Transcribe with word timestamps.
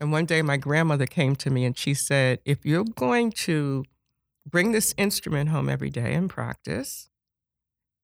And 0.00 0.12
one 0.12 0.26
day 0.26 0.42
my 0.42 0.56
grandmother 0.56 1.06
came 1.06 1.34
to 1.36 1.50
me 1.50 1.64
and 1.64 1.76
she 1.76 1.94
said, 1.94 2.38
If 2.44 2.64
you're 2.64 2.84
going 2.84 3.32
to 3.32 3.84
bring 4.46 4.72
this 4.72 4.94
instrument 4.96 5.50
home 5.50 5.68
every 5.68 5.90
day 5.90 6.14
and 6.14 6.30
practice, 6.30 7.10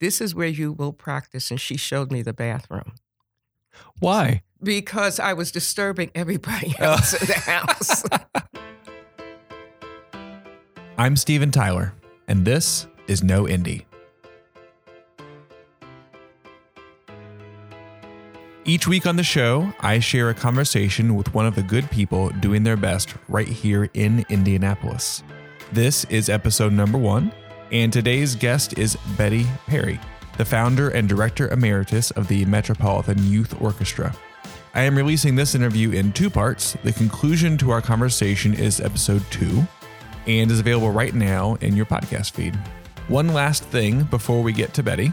this 0.00 0.20
is 0.20 0.34
where 0.34 0.48
you 0.48 0.72
will 0.72 0.92
practice. 0.92 1.50
And 1.50 1.60
she 1.60 1.76
showed 1.76 2.10
me 2.10 2.22
the 2.22 2.32
bathroom 2.32 2.94
Why? 4.00 4.42
because 4.62 5.20
I 5.20 5.34
was 5.34 5.52
disturbing 5.52 6.10
everybody 6.14 6.74
oh. 6.80 6.84
else 6.92 7.20
in 7.20 7.26
the 7.26 7.34
house. 7.34 8.04
I'm 10.96 11.16
Steven 11.16 11.50
Tyler, 11.50 11.92
and 12.28 12.44
this 12.44 12.86
is 13.08 13.24
No 13.24 13.44
Indie. 13.44 13.84
Each 18.66 18.88
week 18.88 19.06
on 19.06 19.16
the 19.16 19.22
show, 19.22 19.74
I 19.80 19.98
share 19.98 20.30
a 20.30 20.34
conversation 20.34 21.16
with 21.16 21.34
one 21.34 21.44
of 21.44 21.54
the 21.54 21.62
good 21.62 21.90
people 21.90 22.30
doing 22.30 22.62
their 22.62 22.78
best 22.78 23.14
right 23.28 23.46
here 23.46 23.90
in 23.92 24.24
Indianapolis. 24.30 25.22
This 25.72 26.04
is 26.04 26.30
episode 26.30 26.72
number 26.72 26.96
one, 26.96 27.30
and 27.72 27.92
today's 27.92 28.34
guest 28.34 28.78
is 28.78 28.96
Betty 29.18 29.46
Perry, 29.66 30.00
the 30.38 30.46
founder 30.46 30.88
and 30.88 31.06
director 31.06 31.50
emeritus 31.50 32.10
of 32.12 32.26
the 32.26 32.46
Metropolitan 32.46 33.30
Youth 33.30 33.60
Orchestra. 33.60 34.14
I 34.74 34.84
am 34.84 34.96
releasing 34.96 35.36
this 35.36 35.54
interview 35.54 35.90
in 35.90 36.10
two 36.12 36.30
parts. 36.30 36.74
The 36.84 36.92
conclusion 36.92 37.58
to 37.58 37.70
our 37.70 37.82
conversation 37.82 38.54
is 38.54 38.80
episode 38.80 39.22
two, 39.30 39.62
and 40.26 40.50
is 40.50 40.60
available 40.60 40.90
right 40.90 41.14
now 41.14 41.56
in 41.56 41.76
your 41.76 41.84
podcast 41.84 42.30
feed. 42.30 42.56
One 43.08 43.28
last 43.28 43.62
thing 43.64 44.04
before 44.04 44.42
we 44.42 44.54
get 44.54 44.72
to 44.72 44.82
Betty. 44.82 45.12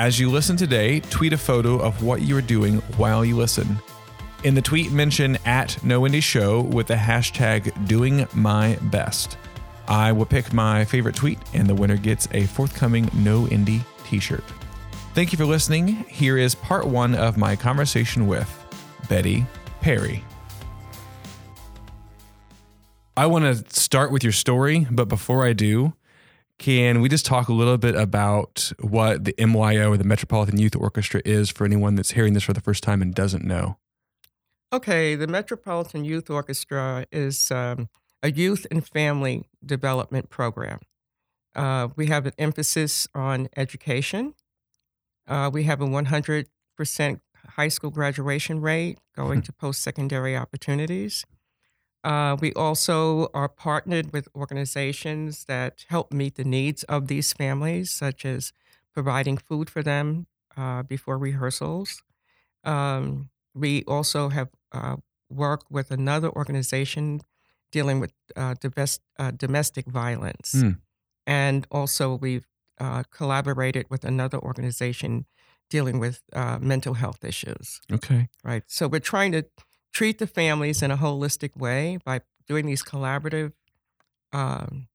As 0.00 0.18
you 0.18 0.30
listen 0.30 0.56
today, 0.56 1.00
tweet 1.00 1.34
a 1.34 1.36
photo 1.36 1.76
of 1.76 2.02
what 2.02 2.22
you 2.22 2.34
are 2.34 2.40
doing 2.40 2.78
while 2.96 3.22
you 3.22 3.36
listen. 3.36 3.78
In 4.44 4.54
the 4.54 4.62
tweet, 4.62 4.92
mention 4.92 5.36
at 5.44 5.84
No 5.84 6.00
Indie 6.00 6.22
Show 6.22 6.62
with 6.62 6.86
the 6.86 6.94
hashtag 6.94 7.86
doing 7.86 8.26
my 8.32 8.78
best. 8.84 9.36
I 9.88 10.12
will 10.12 10.24
pick 10.24 10.54
my 10.54 10.86
favorite 10.86 11.16
tweet, 11.16 11.38
and 11.52 11.66
the 11.66 11.74
winner 11.74 11.98
gets 11.98 12.26
a 12.32 12.46
forthcoming 12.46 13.10
No 13.12 13.42
Indie 13.42 13.84
t 14.04 14.18
shirt. 14.20 14.42
Thank 15.12 15.32
you 15.32 15.36
for 15.36 15.44
listening. 15.44 15.88
Here 16.08 16.38
is 16.38 16.54
part 16.54 16.86
one 16.86 17.14
of 17.14 17.36
my 17.36 17.54
conversation 17.54 18.26
with 18.26 18.48
Betty 19.06 19.44
Perry. 19.82 20.24
I 23.18 23.26
want 23.26 23.44
to 23.44 23.78
start 23.78 24.12
with 24.12 24.24
your 24.24 24.32
story, 24.32 24.86
but 24.90 25.08
before 25.08 25.44
I 25.44 25.52
do, 25.52 25.92
can 26.60 27.00
we 27.00 27.08
just 27.08 27.26
talk 27.26 27.48
a 27.48 27.52
little 27.52 27.76
bit 27.76 27.96
about 27.96 28.72
what 28.80 29.24
the 29.24 29.34
MYO 29.44 29.90
or 29.90 29.96
the 29.96 30.04
Metropolitan 30.04 30.58
Youth 30.58 30.76
Orchestra 30.76 31.20
is 31.24 31.50
for 31.50 31.64
anyone 31.64 31.96
that's 31.96 32.12
hearing 32.12 32.34
this 32.34 32.44
for 32.44 32.52
the 32.52 32.60
first 32.60 32.84
time 32.84 33.02
and 33.02 33.12
doesn't 33.12 33.44
know? 33.44 33.76
okay, 34.72 35.14
the 35.14 35.26
Metropolitan 35.26 36.04
Youth 36.04 36.30
Orchestra 36.30 37.06
is 37.10 37.50
um, 37.50 37.88
a 38.22 38.30
youth 38.30 38.66
and 38.70 38.86
family 38.86 39.48
development 39.64 40.30
program. 40.30 40.80
Uh, 41.54 41.88
we 41.96 42.06
have 42.06 42.26
an 42.26 42.32
emphasis 42.38 43.08
on 43.14 43.48
education. 43.56 44.34
Uh, 45.26 45.50
we 45.52 45.64
have 45.64 45.80
a 45.80 45.86
100% 45.86 46.46
high 47.56 47.68
school 47.68 47.90
graduation 47.90 48.60
rate 48.60 48.98
going 49.16 49.42
to 49.42 49.52
post 49.52 49.82
secondary 49.82 50.36
opportunities. 50.36 51.24
Uh, 52.02 52.36
we 52.40 52.52
also 52.54 53.28
are 53.34 53.48
partnered 53.48 54.12
with 54.12 54.28
organizations 54.34 55.44
that 55.46 55.84
help 55.88 56.12
meet 56.12 56.36
the 56.36 56.44
needs 56.44 56.82
of 56.84 57.08
these 57.08 57.32
families, 57.32 57.90
such 57.90 58.24
as 58.24 58.52
providing 58.94 59.36
food 59.36 59.68
for 59.68 59.82
them 59.82 60.26
uh, 60.56 60.82
before 60.82 61.18
rehearsals. 61.18 62.02
Um, 62.64 63.30
we 63.54 63.84
also 63.84 64.28
have 64.30 64.48
uh, 64.72 64.96
worked 65.28 65.70
with 65.70 65.90
another 65.90 66.30
organization 66.30 67.20
dealing 67.72 68.00
with 68.00 68.12
uh, 68.36 68.54
domestic, 68.60 69.04
uh, 69.18 69.30
domestic 69.30 69.86
violence. 69.86 70.52
Hmm. 70.52 70.70
And 71.26 71.66
also, 71.70 72.16
we've 72.16 72.46
uh, 72.78 73.04
collaborated 73.10 73.86
with 73.90 74.04
another 74.04 74.38
organization 74.38 75.26
dealing 75.68 76.00
with 76.00 76.22
uh, 76.32 76.58
mental 76.60 76.94
health 76.94 77.24
issues 77.24 77.80
Okay. 77.92 78.28
right? 78.42 78.64
So 78.66 78.88
we're 78.88 79.00
trying 79.00 79.32
to 79.32 79.44
treat 79.92 80.18
the 80.18 80.26
families 80.26 80.82
in 80.82 80.90
a 80.90 80.96
holistic 80.96 81.56
way 81.56 81.98
by 82.04 82.20
doing 82.46 82.66
these 82.66 82.82
collaborative 82.82 83.52
um, 84.32 84.88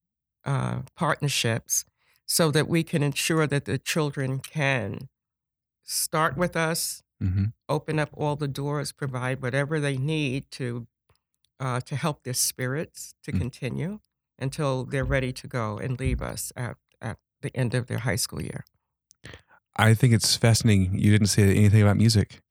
uh, 0.45 0.81
partnerships 0.95 1.85
so 2.25 2.51
that 2.51 2.67
we 2.67 2.83
can 2.83 3.03
ensure 3.03 3.47
that 3.47 3.65
the 3.65 3.77
children 3.77 4.39
can 4.39 5.09
start 5.83 6.37
with 6.37 6.55
us, 6.55 7.03
hmm 7.19 7.45
open 7.67 7.97
up 7.97 8.09
all 8.13 8.35
the 8.35 8.47
doors, 8.47 8.91
provide 8.91 9.41
whatever 9.41 9.79
they 9.79 9.97
need 9.97 10.51
to 10.51 10.87
uh, 11.59 11.79
to 11.81 11.95
help 11.95 12.23
their 12.23 12.33
spirits 12.33 13.15
to 13.23 13.31
Mm. 13.31 13.39
continue 13.39 13.99
until 14.39 14.85
they're 14.85 15.05
ready 15.05 15.31
to 15.33 15.47
go 15.47 15.77
and 15.77 15.99
leave 15.99 16.21
us 16.21 16.51
at, 16.55 16.77
at 17.01 17.17
the 17.41 17.55
end 17.55 17.73
of 17.73 17.87
their 17.87 17.99
high 17.99 18.17
school 18.17 18.41
year. 18.41 18.65
I 19.77 19.93
think 19.93 20.13
it's 20.13 20.35
fascinating. 20.35 20.97
You 20.97 21.11
didn't 21.11 21.27
say 21.27 21.43
anything 21.55 21.81
about 21.81 21.97
music. 21.97 22.41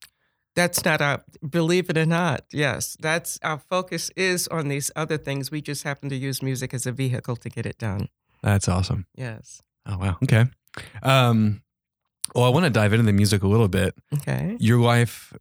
That's 0.54 0.84
not 0.84 1.00
our, 1.00 1.24
believe 1.48 1.90
it 1.90 1.98
or 1.98 2.06
not, 2.06 2.44
yes, 2.52 2.96
that's 3.00 3.38
our 3.42 3.58
focus 3.58 4.10
is 4.16 4.46
on 4.48 4.68
these 4.68 4.90
other 4.94 5.18
things. 5.18 5.50
We 5.50 5.60
just 5.60 5.82
happen 5.82 6.08
to 6.10 6.16
use 6.16 6.42
music 6.42 6.72
as 6.72 6.86
a 6.86 6.92
vehicle 6.92 7.36
to 7.36 7.48
get 7.48 7.66
it 7.66 7.78
done. 7.78 8.08
That's 8.42 8.68
awesome. 8.68 9.06
Yes. 9.16 9.62
Oh, 9.86 9.98
wow. 9.98 10.16
Okay. 10.22 10.44
Um, 11.02 11.62
well, 12.34 12.44
I 12.44 12.50
want 12.50 12.64
to 12.64 12.70
dive 12.70 12.92
into 12.92 13.04
the 13.04 13.12
music 13.12 13.42
a 13.42 13.48
little 13.48 13.68
bit. 13.68 13.94
Okay. 14.14 14.56
Your 14.60 14.80
life, 14.80 15.32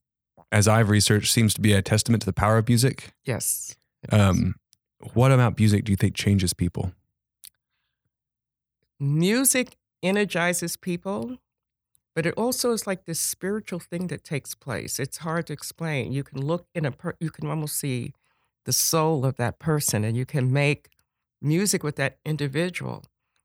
as 0.51 0.68
I've 0.68 0.90
researched, 0.90 1.31
seems 1.31 1.53
to 1.53 1.62
be 1.62 1.74
a 1.74 1.81
testament 1.81 2.22
to 2.24 2.25
the 2.25 2.34
power 2.34 2.57
of 2.57 2.68
music. 2.68 3.13
Yes. 3.24 3.75
Um, 4.12 4.56
what 5.13 5.31
about 5.31 5.59
music 5.59 5.85
do 5.85 5.91
you 5.91 5.95
think 5.95 6.16
changes 6.16 6.53
people? 6.53 6.91
music 9.03 9.78
energizes 10.01 10.78
people, 10.78 11.38
but 12.16 12.25
it 12.25 12.34
also 12.38 12.72
is 12.72 12.85
like 12.88 13.06
this 13.06 13.19
spiritual 13.19 13.79
thing 13.79 14.07
that 14.07 14.24
takes 14.24 14.53
place. 14.56 15.00
It's 15.00 15.18
hard 15.19 15.47
to 15.47 15.53
explain. 15.53 16.12
You 16.12 16.24
can 16.24 16.41
look 16.41 16.68
in 16.75 16.85
a, 16.85 16.91
per- 16.91 17.16
you 17.19 17.29
can 17.31 17.47
almost 17.50 17.78
see 17.78 18.13
the 18.66 18.74
soul 18.74 19.25
of 19.25 19.35
that 19.38 19.59
person, 19.59 20.03
and 20.03 20.16
you 20.16 20.25
can 20.25 20.51
make 20.51 20.90
music 21.41 21.84
with 21.84 21.96
that 21.97 22.18
individual. 22.25 23.03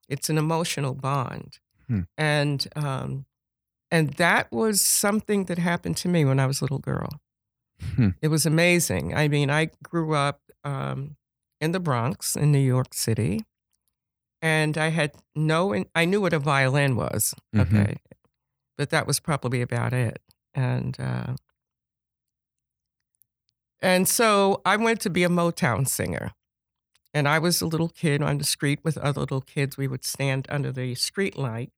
It's 0.08 0.30
an 0.30 0.38
emotional 0.38 0.94
bond, 0.94 1.58
Hmm. 1.86 2.00
and 2.16 2.66
um, 2.76 3.24
and 3.90 4.10
that 4.14 4.52
was 4.52 4.82
something 4.82 5.44
that 5.46 5.58
happened 5.58 5.96
to 5.98 6.08
me 6.08 6.24
when 6.24 6.38
I 6.38 6.46
was 6.46 6.60
a 6.60 6.64
little 6.64 6.78
girl. 6.78 7.08
Hmm. 7.96 8.10
It 8.20 8.28
was 8.28 8.44
amazing. 8.46 9.14
I 9.14 9.28
mean, 9.28 9.50
I 9.50 9.70
grew 9.82 10.12
up 10.14 10.40
um, 10.64 11.16
in 11.60 11.72
the 11.72 11.80
Bronx 11.80 12.36
in 12.36 12.52
New 12.52 12.58
York 12.74 12.92
City, 12.94 13.44
and 14.42 14.76
I 14.78 14.88
had 14.88 15.12
no. 15.34 15.72
in- 15.72 15.86
I 15.94 16.04
knew 16.04 16.20
what 16.20 16.32
a 16.32 16.38
violin 16.38 16.96
was. 16.96 17.34
Mhm. 17.54 17.60
Okay, 17.62 17.96
but 18.78 18.90
that 18.90 19.06
was 19.06 19.20
probably 19.20 19.60
about 19.60 19.92
it. 19.92 20.22
And 20.54 20.98
uh, 20.98 21.34
and 23.80 24.08
so 24.08 24.62
I 24.64 24.76
went 24.76 25.00
to 25.02 25.10
be 25.10 25.24
a 25.24 25.28
Motown 25.28 25.86
singer. 25.86 26.32
And 27.14 27.26
I 27.26 27.38
was 27.38 27.60
a 27.60 27.66
little 27.66 27.88
kid 27.88 28.22
on 28.22 28.38
the 28.38 28.44
street 28.44 28.80
with 28.84 28.98
other 28.98 29.20
little 29.20 29.40
kids. 29.40 29.76
We 29.76 29.88
would 29.88 30.04
stand 30.04 30.46
under 30.50 30.70
the 30.70 30.94
street 30.94 31.36
light 31.36 31.70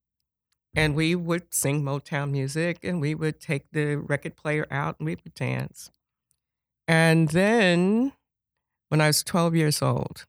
and 0.75 0.95
we 0.95 1.15
would 1.15 1.55
sing 1.55 1.83
Motown 1.83 2.31
music 2.31 2.79
and 2.83 3.01
we 3.01 3.15
would 3.15 3.41
take 3.41 3.71
the 3.73 3.97
record 3.97 4.37
player 4.37 4.67
out 4.71 4.97
and 4.99 5.07
we 5.07 5.17
would 5.23 5.35
dance. 5.35 5.91
And 6.89 7.29
then 7.29 8.13
when 8.89 9.01
I 9.01 9.07
was 9.07 9.23
12 9.23 9.55
years 9.55 9.83
old, 9.83 10.27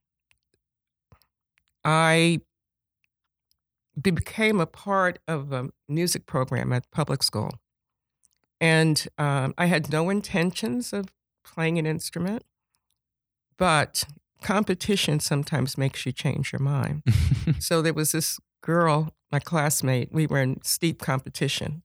I 1.83 2.41
became 4.00 4.59
a 4.59 4.66
part 4.66 5.19
of 5.28 5.52
a 5.52 5.69
music 5.88 6.25
program 6.25 6.72
at 6.72 6.90
public 6.91 7.24
school. 7.24 7.52
And 8.59 9.07
um, 9.18 9.53
I 9.57 9.66
had 9.66 9.91
no 9.91 10.09
intentions 10.09 10.94
of 10.94 11.07
playing 11.44 11.79
an 11.79 11.85
instrument, 11.85 12.44
but 13.58 14.03
competition 14.41 15.20
sometimes 15.20 15.78
makes 15.78 16.05
you 16.05 16.11
change 16.11 16.52
your 16.52 16.61
mind. 16.61 17.03
so 17.59 17.82
there 17.82 17.93
was 17.93 18.11
this 18.11 18.40
girl, 18.61 19.14
my 19.32 19.40
classmate, 19.40 20.09
we 20.11 20.28
were 20.28 20.41
in 20.41 20.61
steep 20.64 20.99
competition, 21.02 21.84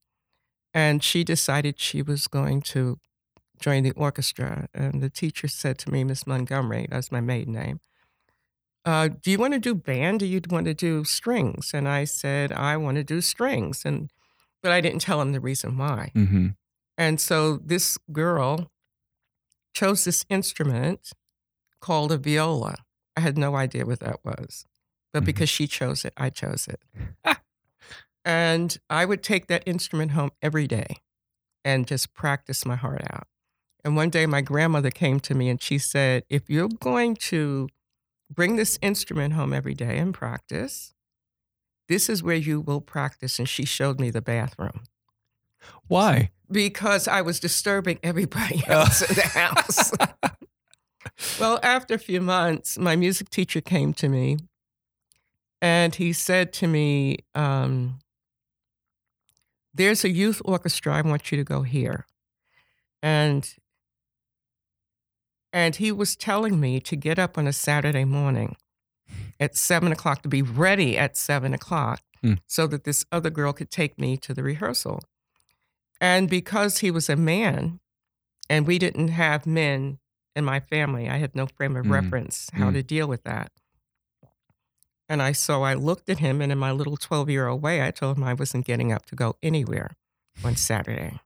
and 0.75 1.03
she 1.03 1.25
decided 1.25 1.81
she 1.81 2.03
was 2.03 2.29
going 2.29 2.61
to 2.61 2.99
join 3.59 3.83
the 3.83 3.93
orchestra. 3.93 4.69
And 4.75 5.03
the 5.03 5.11
teacher 5.11 5.49
said 5.49 5.79
to 5.79 5.91
me, 5.91 6.05
Miss 6.05 6.27
Montgomery, 6.27 6.87
that's 6.91 7.11
my 7.11 7.23
maiden 7.23 7.55
name, 7.55 7.81
uh, 8.87 9.09
do 9.09 9.31
you 9.31 9.39
want 9.39 9.53
to 9.55 9.61
do 9.61 9.75
band? 9.75 10.21
Do 10.21 10.27
you 10.27 10.41
want 10.49 10.67
to 10.67 10.75
do 10.75 11.05
strings? 11.05 11.73
And 11.75 11.89
I 11.89 12.05
said, 12.05 12.53
I 12.53 12.77
want 12.79 12.97
to 12.97 13.05
do 13.05 13.21
strings. 13.21 13.85
And 13.85 14.11
but 14.63 14.73
I 14.73 14.81
didn't 14.81 15.01
tell 15.03 15.21
him 15.21 15.33
the 15.33 15.41
reason 15.41 15.79
why. 15.79 16.13
hmm 16.15 16.49
And 16.99 17.21
so 17.21 17.59
this 17.59 17.99
girl 18.13 18.71
chose 19.75 20.05
this 20.05 20.25
instrument 20.31 21.13
called 21.81 22.13
a 22.13 22.19
viola. 22.19 22.77
I 23.17 23.21
had 23.21 23.39
no 23.39 23.57
idea 23.57 23.87
what 23.87 24.01
that 24.01 24.25
was. 24.25 24.65
But 25.13 25.23
Mhm. 25.23 25.27
because 25.27 25.49
she 25.51 25.67
chose 25.67 26.05
it, 26.05 26.13
I 26.17 26.31
chose 26.31 26.69
it. 26.69 26.81
and 28.25 28.79
I 28.91 29.05
would 29.05 29.23
take 29.23 29.47
that 29.49 29.63
instrument 29.67 30.13
home 30.13 30.31
every 30.43 30.67
day 30.67 30.99
and 31.65 31.87
just 31.87 32.15
practice 32.15 32.65
my 32.67 32.77
heart 32.77 33.03
out. 33.11 33.27
And 33.85 33.97
one 33.97 34.11
day 34.11 34.27
my 34.27 34.41
grandmother 34.41 34.91
came 34.91 35.21
to 35.21 35.35
me 35.35 35.49
and 35.49 35.63
she 35.63 35.79
said, 35.79 36.25
If 36.29 36.51
you're 36.51 36.69
going 36.69 37.17
to 37.31 37.69
bring 38.31 38.57
this 38.57 38.79
instrument 38.83 39.35
home 39.35 39.53
every 39.53 39.75
day 39.75 39.99
and 39.99 40.13
practice, 40.13 40.95
this 41.89 42.09
is 42.09 42.23
where 42.23 42.37
you 42.37 42.61
will 42.61 42.81
practice. 42.81 43.39
And 43.39 43.49
she 43.49 43.65
showed 43.65 44.01
me 44.01 44.11
the 44.11 44.23
bathroom 44.23 44.83
Why? 45.87 46.31
because 46.51 47.09
I 47.09 47.23
was 47.23 47.41
disturbing 47.41 47.99
everybody 48.03 48.63
else 48.67 49.03
in 49.03 49.15
the 49.15 49.23
house. 49.23 49.93
well, 51.41 51.59
after 51.63 51.95
a 51.95 51.99
few 51.99 52.21
months, 52.21 52.79
my 52.79 52.97
music 52.97 53.31
teacher 53.31 53.61
came 53.61 53.93
to 53.95 54.09
me 54.09 54.39
and 55.63 55.95
he 55.95 56.13
said 56.13 56.53
to 56.55 56.67
me, 56.67 57.19
um, 57.35 57.99
There's 59.75 60.05
a 60.05 60.11
youth 60.11 60.43
orchestra. 60.45 60.95
I 60.95 61.03
want 61.03 61.31
you 61.31 61.39
to 61.39 61.45
go 61.45 61.63
here. 61.63 62.07
And 63.03 63.49
and 65.57 65.77
he 65.77 65.91
was 65.91 66.15
telling 66.17 66.61
me 66.61 66.79
to 66.81 66.95
get 66.97 67.19
up 67.19 67.39
on 67.39 67.47
a 67.47 67.53
Saturday 67.53 68.05
morning 68.05 68.57
at 69.41 69.57
seven 69.57 69.91
o'clock 69.91 70.21
to 70.23 70.29
be 70.29 70.43
ready 70.43 70.99
at 70.99 71.17
seven 71.17 71.55
o'clock 71.55 72.01
Hmm. 72.23 72.35
so 72.47 72.67
that 72.67 72.85
this 72.85 73.05
other 73.13 73.31
girl 73.31 73.53
could 73.53 73.71
take 73.71 73.99
me 73.99 74.17
to 74.19 74.35
the 74.35 74.43
rehearsal. 74.43 75.03
And 76.01 76.29
because 76.29 76.79
he 76.79 76.91
was 76.91 77.09
a 77.09 77.17
man 77.17 77.81
and 78.51 78.67
we 78.67 78.79
didn't 78.79 79.09
have 79.09 79.47
men 79.47 79.99
in 80.35 80.45
my 80.45 80.61
family, 80.61 81.09
I 81.09 81.17
had 81.19 81.35
no 81.35 81.47
frame 81.47 81.77
of 81.77 81.87
Mm. 81.87 81.91
reference 81.91 82.51
how 82.53 82.69
Mm. 82.71 82.75
to 82.75 82.83
deal 82.83 83.07
with 83.09 83.23
that. 83.25 83.51
And 85.09 85.23
I 85.23 85.33
so 85.33 85.63
I 85.63 85.75
looked 85.75 86.09
at 86.11 86.19
him 86.19 86.41
and 86.43 86.51
in 86.53 86.59
my 86.59 86.73
little 86.73 86.97
12 86.97 87.31
year 87.31 87.47
old 87.49 87.63
way, 87.63 87.83
I 87.87 87.91
told 87.93 88.17
him 88.19 88.25
I 88.25 88.35
wasn't 88.35 88.67
getting 88.67 88.93
up 88.93 89.07
to 89.07 89.15
go 89.17 89.37
anywhere 89.43 89.91
on 90.45 90.57
Saturday. 90.57 91.21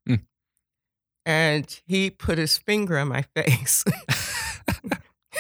And 1.26 1.80
he 1.86 2.10
put 2.10 2.38
his 2.38 2.56
finger 2.58 2.98
on 2.98 3.08
my 3.08 3.22
face 3.36 3.84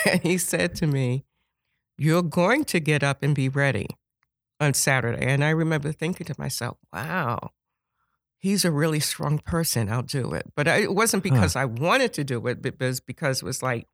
and 0.06 0.22
he 0.22 0.38
said 0.38 0.74
to 0.76 0.86
me, 0.86 1.24
You're 1.98 2.22
going 2.22 2.64
to 2.66 2.80
get 2.80 3.02
up 3.02 3.22
and 3.22 3.34
be 3.34 3.48
ready 3.48 3.86
on 4.60 4.74
Saturday. 4.74 5.24
And 5.24 5.42
I 5.42 5.50
remember 5.50 5.92
thinking 5.92 6.26
to 6.26 6.34
myself, 6.38 6.76
Wow, 6.92 7.50
he's 8.38 8.64
a 8.64 8.70
really 8.70 9.00
strong 9.00 9.38
person. 9.38 9.90
I'll 9.90 10.02
do 10.02 10.32
it. 10.32 10.46
But 10.54 10.68
I, 10.68 10.76
it 10.82 10.94
wasn't 10.94 11.26
Huh. 11.26 11.34
because 11.34 11.56
I 11.56 11.64
wanted 11.64 12.12
to 12.14 12.24
do 12.24 12.46
it, 12.46 12.62
but 12.62 12.74
it 12.74 12.80
was 12.80 13.00
because 13.00 13.42
it 13.42 13.44
was 13.44 13.62
like 13.62 13.86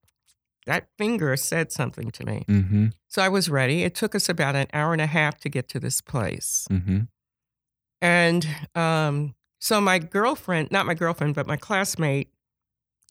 that 0.67 0.89
finger 0.99 1.37
said 1.37 1.71
something 1.71 2.11
to 2.11 2.27
me. 2.27 2.45
Mm-hmm. 2.49 2.87
So 3.07 3.23
I 3.23 3.29
was 3.29 3.49
ready. 3.49 3.85
It 3.85 3.95
took 3.95 4.17
us 4.17 4.29
about 4.29 4.57
an 4.57 4.67
hour 4.73 4.93
and 4.93 5.01
a 5.01 5.07
half 5.07 5.39
to 5.43 5.49
get 5.49 5.69
to 5.69 5.79
this 5.81 6.01
place. 6.01 6.67
Mm-hmm. 6.71 7.03
And 8.03 8.49
um, 8.75 9.35
so 9.59 9.81
my 9.81 9.99
girlfriend, 9.99 10.71
not 10.71 10.87
my 10.87 10.95
girlfriend, 10.95 11.35
but 11.35 11.47
my 11.47 11.57
classmate, 11.57 12.31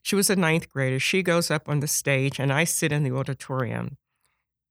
she 0.04 0.16
was 0.16 0.30
a 0.30 0.36
ninth 0.36 0.70
grader. 0.70 1.00
She 1.00 1.24
goes 1.24 1.50
up 1.50 1.68
on 1.68 1.80
the 1.80 1.88
stage 1.88 2.40
and 2.40 2.54
I 2.54 2.64
sit 2.64 2.92
in 2.92 3.04
the 3.04 3.16
auditorium. 3.16 3.98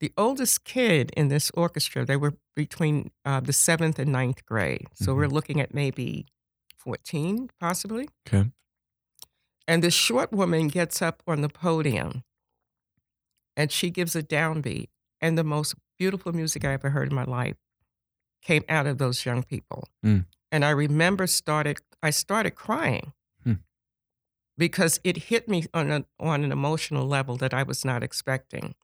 The 0.01 0.13
oldest 0.17 0.65
kid 0.65 1.11
in 1.17 1.29
this 1.29 1.51
orchestra, 1.55 2.05
they 2.05 2.17
were 2.17 2.35
between 2.55 3.11
uh, 3.25 3.41
the 3.41 3.53
seventh 3.53 3.99
and 3.99 4.13
ninth 4.13 4.45
grade. 4.45 4.87
So 4.95 5.15
we're 5.15 5.29
looking 5.29 5.61
at 5.61 5.75
maybe 5.75 6.27
14, 6.77 7.51
possibly. 7.59 8.09
Okay. 8.29 8.51
And 9.67 9.83
this 9.83 9.95
short 9.95 10.33
woman 10.33 10.69
gets 10.69 11.01
up 11.01 11.23
on 11.27 11.41
the 11.41 11.49
podium 11.49 12.23
and 13.57 13.73
she 13.73 13.91
gives 13.91 14.15
a 14.15 14.23
downbeat. 14.23 14.89
And 15.21 15.39
the 15.39 15.45
most 15.45 15.75
beautiful 15.99 16.33
music 16.33 16.65
I 16.65 16.73
ever 16.73 16.91
heard 16.91 17.09
in 17.09 17.15
my 17.15 17.25
life 17.25 17.57
came 18.43 18.63
out 18.69 18.87
of 18.87 18.99
those 18.99 19.25
young 19.25 19.43
people. 19.43 19.89
Mm. 20.05 20.27
And 20.55 20.65
I 20.65 20.71
remember 20.71 21.27
started 21.27 21.79
I 22.01 22.11
started 22.11 22.53
crying 22.67 23.13
Hmm. 23.45 23.55
because 24.57 25.01
it 25.03 25.17
hit 25.31 25.49
me 25.49 25.65
on 25.75 25.91
a, 25.91 26.05
on 26.21 26.45
an 26.45 26.53
emotional 26.53 27.07
level 27.17 27.37
that 27.39 27.53
I 27.53 27.63
was 27.65 27.85
not 27.85 28.03
expecting. 28.05 28.75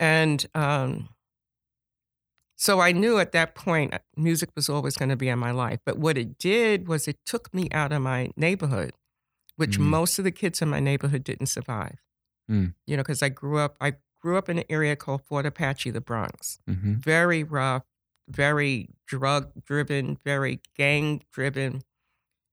And 0.00 0.44
um, 0.54 1.10
so 2.56 2.80
I 2.80 2.90
knew 2.92 3.18
at 3.18 3.30
that 3.32 3.54
point 3.54 3.94
uh, 3.94 3.98
music 4.16 4.50
was 4.56 4.68
always 4.68 4.96
going 4.96 5.10
to 5.10 5.16
be 5.24 5.28
in 5.28 5.38
my 5.38 5.52
life. 5.52 5.78
But 5.86 5.98
what 5.98 6.18
it 6.18 6.38
did 6.38 6.88
was 6.88 7.06
it 7.06 7.18
took 7.24 7.54
me 7.54 7.68
out 7.70 7.92
of 7.92 8.02
my 8.02 8.30
neighborhood, 8.36 8.92
which 9.56 9.78
Mhm. 9.78 9.82
most 9.96 10.18
of 10.18 10.24
the 10.24 10.32
kids 10.32 10.60
in 10.60 10.68
my 10.68 10.80
neighborhood 10.80 11.22
didn't 11.24 11.46
survive. 11.58 11.98
Mm. 12.50 12.74
You 12.86 12.96
know, 12.96 13.02
because 13.04 13.22
I 13.22 13.28
grew 13.28 13.58
up 13.58 13.76
I 13.80 13.92
grew 14.20 14.36
up 14.36 14.48
in 14.48 14.58
an 14.58 14.64
area 14.68 14.96
called 14.96 15.22
Fort 15.22 15.46
Apache, 15.46 15.90
the 15.92 16.00
Bronx. 16.00 16.58
Mm-hmm. 16.68 16.94
Very 16.94 17.44
rough, 17.44 17.84
very 18.30 18.88
drug 19.06 19.50
driven, 19.64 20.16
very 20.24 20.60
gang 20.76 21.22
driven. 21.32 21.82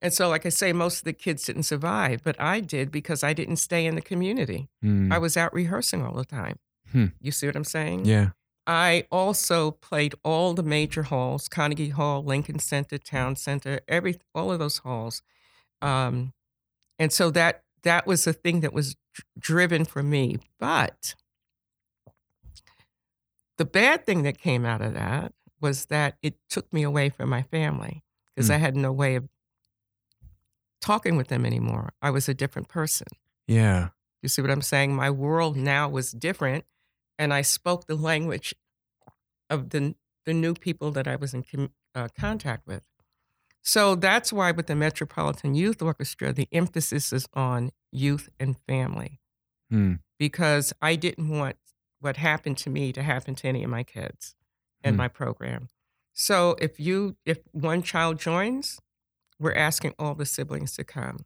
And 0.01 0.13
so, 0.13 0.29
like 0.29 0.45
I 0.45 0.49
say, 0.49 0.73
most 0.73 0.99
of 0.99 1.03
the 1.05 1.13
kids 1.13 1.45
didn't 1.45 1.63
survive, 1.63 2.21
but 2.23 2.39
I 2.39 2.59
did 2.59 2.91
because 2.91 3.23
I 3.23 3.33
didn't 3.33 3.57
stay 3.57 3.85
in 3.85 3.95
the 3.95 4.01
community. 4.01 4.69
Mm. 4.83 5.11
I 5.11 5.17
was 5.17 5.35
out 5.37 5.53
rehearsing 5.53 6.03
all 6.03 6.13
the 6.13 6.25
time. 6.25 6.59
Hmm. 6.91 7.07
You 7.19 7.31
see 7.31 7.47
what 7.47 7.55
I'm 7.55 7.63
saying? 7.63 8.05
yeah. 8.05 8.29
I 8.69 9.05
also 9.13 9.71
played 9.71 10.13
all 10.25 10.53
the 10.53 10.61
major 10.61 11.03
halls: 11.03 11.47
Carnegie 11.47 11.89
Hall, 11.89 12.21
Lincoln 12.21 12.59
Center, 12.59 12.97
Town 12.97 13.37
Center, 13.37 13.79
every 13.87 14.19
all 14.35 14.51
of 14.51 14.59
those 14.59 14.79
halls. 14.79 15.21
Um, 15.81 16.33
and 16.99 17.13
so 17.13 17.31
that 17.31 17.63
that 17.83 18.05
was 18.05 18.25
the 18.25 18.33
thing 18.33 18.59
that 18.59 18.73
was 18.73 18.97
dr- 19.13 19.25
driven 19.39 19.85
for 19.85 20.03
me. 20.03 20.39
But 20.59 21.15
the 23.57 23.65
bad 23.65 24.05
thing 24.05 24.23
that 24.23 24.37
came 24.37 24.65
out 24.65 24.81
of 24.81 24.93
that 24.93 25.31
was 25.61 25.85
that 25.87 26.17
it 26.21 26.35
took 26.49 26.71
me 26.71 26.83
away 26.83 27.09
from 27.09 27.29
my 27.29 27.41
family 27.43 28.03
because 28.35 28.49
Mm. 28.49 28.53
I 28.53 28.57
had 28.57 28.75
no 28.75 28.91
way 28.91 29.15
of 29.15 29.27
talking 30.81 31.17
with 31.17 31.27
them 31.27 31.45
anymore. 31.45 31.93
I 32.01 32.09
was 32.11 32.29
a 32.29 32.33
different 32.33 32.67
person. 32.67 33.07
Yeah. 33.47 33.89
You 34.21 34.29
see 34.29 34.41
what 34.41 34.51
I'm 34.51 34.61
saying? 34.61 34.95
My 34.95 35.09
world 35.09 35.57
now 35.57 35.89
was 35.89 36.11
different, 36.11 36.65
and 37.17 37.33
I 37.33 37.41
spoke 37.41 37.85
the 37.87 37.95
language 37.95 38.53
of 39.49 39.69
the 39.69 39.95
the 40.25 40.33
new 40.33 40.53
people 40.53 40.91
that 40.91 41.07
I 41.07 41.15
was 41.15 41.33
in 41.33 41.43
com- 41.43 41.71
uh, 41.95 42.09
contact 42.19 42.67
with. 42.67 42.83
So 43.61 43.95
that's 43.95 44.33
why 44.33 44.51
with 44.51 44.67
the 44.67 44.75
Metropolitan 44.75 45.55
Youth 45.55 45.81
Orchestra, 45.81 46.33
the 46.33 46.49
emphasis 46.51 47.13
is 47.13 47.27
on 47.33 47.71
youth 47.91 48.27
and 48.39 48.57
family 48.67 49.21
Hmm. 49.69 49.95
because 50.19 50.73
I 50.81 50.95
didn't 50.97 51.29
want 51.29 51.55
what 52.01 52.17
happened 52.17 52.57
to 52.59 52.69
me 52.69 52.91
to 52.93 53.03
happen 53.03 53.35
to 53.35 53.47
any 53.47 53.63
of 53.63 53.69
my 53.69 53.83
kids 53.83 54.35
in 54.83 54.93
Hmm. 54.93 54.97
my 54.97 55.07
program. 55.07 55.69
So 56.13 56.55
if 56.59 56.79
you 56.79 57.17
if 57.25 57.39
one 57.51 57.83
child 57.83 58.19
joins, 58.19 58.79
we're 59.39 59.53
asking 59.55 59.93
all 59.99 60.15
the 60.15 60.25
siblings 60.25 60.73
to 60.75 60.83
come. 60.83 61.19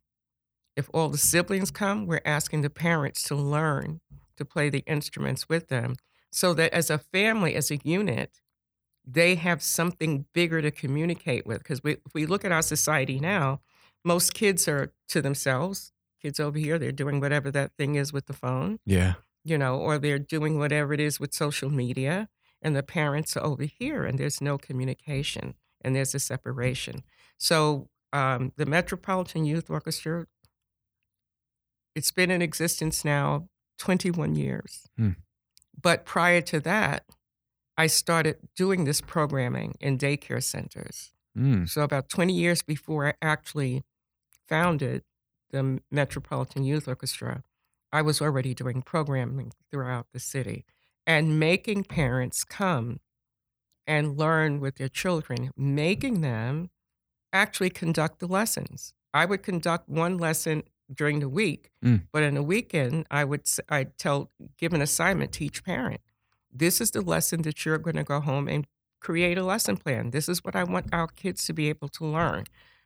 If 0.75 0.89
all 0.94 1.09
the 1.09 1.18
siblings 1.18 1.71
come, 1.71 2.06
we're 2.06 2.21
asking 2.25 2.62
the 2.62 2.69
parents 2.69 3.24
to 3.24 3.36
learn 3.36 4.01
to 4.38 4.45
play 4.45 4.69
the 4.69 4.83
instruments 4.88 5.48
with 5.50 5.67
them 5.67 5.96
so 6.31 6.53
that 6.53 6.74
as 6.74 6.89
a 6.89 6.98
family, 6.98 7.55
as 7.55 7.72
a 7.72 7.77
unit, 7.84 8.41
they 9.05 9.36
have 9.36 9.62
something 9.62 10.25
bigger 10.34 10.62
to 10.62 10.72
communicate 10.72 11.46
with. 11.46 11.60
Because 11.60 11.84
we, 11.84 11.93
if 11.93 12.13
we 12.13 12.25
look 12.25 12.46
at 12.46 12.51
our 12.51 12.62
society 12.62 13.20
now, 13.20 13.62
most 14.03 14.34
kids 14.34 14.67
are 14.67 14.93
to 15.10 15.22
themselves. 15.22 15.91
Kids 16.22 16.39
over 16.39 16.58
here, 16.58 16.77
they're 16.79 16.91
doing 16.91 17.20
whatever 17.20 17.51
that 17.51 17.72
thing 17.77 17.96
is 17.96 18.13
with 18.13 18.27
the 18.27 18.34
phone, 18.34 18.79
Yeah. 18.86 19.15
you 19.43 19.58
know, 19.58 19.77
or 19.77 19.98
they're 19.98 20.20
doing 20.20 20.58
whatever 20.58 20.93
it 20.93 21.00
is 21.00 21.20
with 21.20 21.34
social 21.34 21.70
media. 21.70 22.29
And 22.62 22.75
the 22.75 22.84
parents 22.84 23.36
are 23.36 23.44
over 23.44 23.63
here, 23.63 24.06
and 24.06 24.20
there's 24.20 24.41
no 24.41 24.58
communication, 24.58 25.56
and 25.82 25.96
there's 25.96 26.13
a 26.13 26.20
separation. 26.20 27.03
So 27.38 27.89
um, 28.13 28.51
the 28.56 28.65
Metropolitan 28.65 29.46
Youth 29.46 29.70
Orchestra, 29.70 30.27
it's 31.96 32.12
been 32.12 32.30
in 32.30 32.41
existence 32.41 33.03
now 33.03 33.50
21 33.80 34.36
years. 34.36 34.88
Hmm. 34.98 35.12
But 35.82 36.06
prior 36.06 36.41
to 36.41 36.60
that, 36.60 37.03
I 37.77 37.88
started 37.88 38.38
doing 38.56 38.84
this 38.84 39.01
programming 39.01 39.75
in 39.80 39.98
daycare 39.98 40.44
centers. 40.44 41.13
Mm. 41.38 41.68
So 41.68 41.82
about 41.82 42.10
20 42.10 42.34
years 42.34 42.62
before 42.62 43.08
I 43.08 43.13
actually 43.22 43.84
founded 44.48 45.03
the 45.51 45.80
Metropolitan 45.89 46.63
Youth 46.63 46.88
Orchestra, 46.88 47.44
I 47.91 48.01
was 48.01 48.22
already 48.22 48.53
doing 48.53 48.82
programming 48.82 49.53
throughout 49.70 50.08
the 50.13 50.20
city 50.20 50.65
and 51.08 51.39
making 51.39 51.84
parents 51.86 52.43
come 52.43 53.00
and 53.88 54.17
learn 54.17 54.60
with 54.60 54.75
their 54.75 54.89
children, 54.89 55.51
making 55.58 56.22
them 56.22 56.70
actually 57.34 57.70
conduct 57.70 58.20
the 58.20 58.27
lessons. 58.27 58.93
I 59.13 59.25
would 59.25 59.43
conduct 59.43 59.89
one 59.89 60.17
lesson 60.17 60.63
during 60.93 61.20
the 61.20 61.29
week, 61.29 61.72
Mm. 61.84 62.08
but 62.12 62.24
in 62.24 62.36
the 62.36 62.43
weekend, 62.43 63.08
I 63.10 63.24
would 63.24 63.48
I'd 63.70 63.98
tell 63.98 64.31
give 64.58 64.74
an 64.74 64.81
assignment 64.81 65.31
to 65.34 65.46
each 65.46 65.63
parent. 65.63 66.01
This 66.51 66.81
is 66.81 66.91
the 66.91 67.01
lesson 67.01 67.43
that 67.43 67.65
you're 67.65 67.77
going 67.77 67.96
to 67.96 68.03
go 68.03 68.20
home 68.20 68.48
and 68.50 68.67
create 69.00 69.38
a 69.38 69.43
lesson 69.43 69.77
plan. 69.77 70.12
This 70.12 70.27
is 70.29 70.43
what 70.43 70.55
I 70.55 70.63
want 70.63 70.93
our 70.93 71.08
kids 71.08 71.46
to 71.46 71.53
be 71.53 71.70
able 71.70 71.88
to 71.89 72.05
learn, 72.05 72.46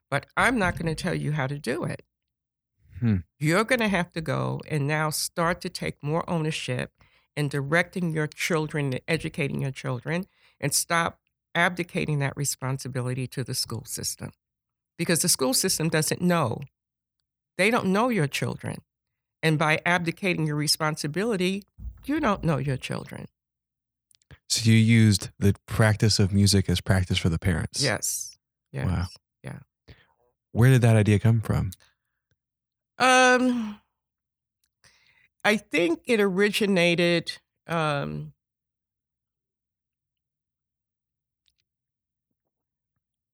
but 0.10 0.28
I'm 0.38 0.58
not 0.60 0.78
going 0.78 0.86
to 0.96 0.96
tell 1.04 1.16
you 1.16 1.32
how 1.34 1.48
to 1.48 1.58
do 1.60 1.84
it. 1.84 2.04
Hmm. 3.00 3.18
You're 3.40 3.64
going 3.66 3.80
to 3.82 3.88
have 3.90 4.12
to 4.14 4.22
go 4.22 4.62
and 4.70 4.88
now 4.88 5.10
start 5.10 5.60
to 5.62 5.70
take 5.70 6.02
more 6.02 6.28
ownership 6.30 6.92
in 7.36 7.50
directing 7.50 8.12
your 8.12 8.28
children, 8.28 8.94
and 8.94 9.02
educating 9.08 9.62
your 9.62 9.72
children, 9.72 10.26
and 10.60 10.74
stop 10.74 11.20
abdicating 11.54 12.20
that 12.20 12.36
responsibility 12.36 13.28
to 13.28 13.44
the 13.44 13.54
school 13.54 13.84
system. 13.86 14.32
Because 14.98 15.22
the 15.22 15.30
school 15.30 15.54
system 15.54 15.90
doesn't 15.90 16.22
know. 16.22 16.62
They 17.58 17.70
don't 17.70 17.88
know 17.88 18.10
your 18.10 18.28
children. 18.28 18.82
And 19.44 19.60
by 19.60 19.80
abdicating 19.86 20.48
your 20.48 20.56
responsibility, 20.56 21.64
you 22.06 22.20
don't 22.20 22.44
know 22.44 22.58
your 22.58 22.78
children. 22.78 23.28
So 24.50 24.70
you 24.70 24.78
used 24.78 25.30
the 25.40 25.56
practice 25.66 26.20
of 26.20 26.34
music 26.34 26.70
as 26.70 26.82
practice 26.82 27.18
for 27.18 27.30
the 27.30 27.40
parents. 27.40 27.82
Yes. 27.82 28.38
Yes. 28.72 28.86
Wow. 28.86 29.06
Yeah. 29.44 29.60
Where 30.52 30.70
did 30.70 30.82
that 30.82 30.96
idea 30.96 31.20
come 31.20 31.42
from? 31.42 31.72
Um, 32.98 33.80
I 35.46 35.58
think 35.58 36.02
it 36.08 36.20
originated 36.20 37.34
um, 37.68 38.34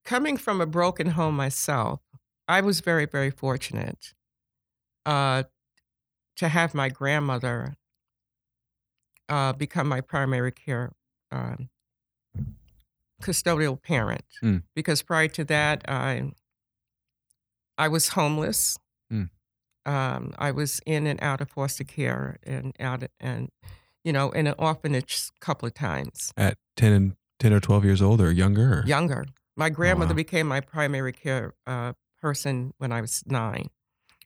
coming 0.03 0.35
from 0.35 0.59
a 0.59 0.65
broken 0.65 1.11
home 1.11 1.37
myself. 1.37 2.01
I 2.49 2.59
was 2.59 2.81
very, 2.81 3.05
very 3.05 3.31
fortunate 3.31 4.13
uh, 5.05 5.43
to 6.35 6.49
have 6.49 6.73
my 6.73 6.89
grandmother 6.89 7.77
uh, 9.29 9.53
become 9.53 9.87
my 9.87 10.01
primary 10.01 10.51
care 10.51 10.91
um, 11.31 11.69
custodial 13.23 13.81
parent. 13.81 14.25
Mm. 14.43 14.63
Because 14.75 15.01
prior 15.01 15.29
to 15.29 15.45
that, 15.45 15.89
I 15.89 16.33
I 17.77 17.87
was 17.87 18.09
homeless. 18.09 18.77
Um, 19.85 20.33
I 20.37 20.51
was 20.51 20.79
in 20.85 21.07
and 21.07 21.21
out 21.21 21.41
of 21.41 21.49
foster 21.49 21.83
care 21.83 22.37
and 22.43 22.75
out 22.79 23.03
and 23.19 23.49
you 24.03 24.13
know 24.13 24.29
in 24.31 24.47
an 24.47 24.55
orphanage 24.59 25.29
a 25.35 25.45
couple 25.45 25.67
of 25.67 25.73
times. 25.73 26.31
At 26.37 26.57
10 26.77 26.93
and 26.93 27.15
10 27.39 27.53
or 27.53 27.59
12 27.59 27.85
years 27.85 28.01
old 28.01 28.21
or 28.21 28.31
younger? 28.31 28.81
Or? 28.81 28.83
Younger. 28.85 29.25
My 29.57 29.69
grandmother 29.69 30.13
wow. 30.13 30.17
became 30.17 30.47
my 30.47 30.61
primary 30.61 31.11
care 31.11 31.53
uh, 31.65 31.93
person 32.21 32.73
when 32.77 32.91
I 32.91 33.01
was 33.01 33.23
nine. 33.25 33.69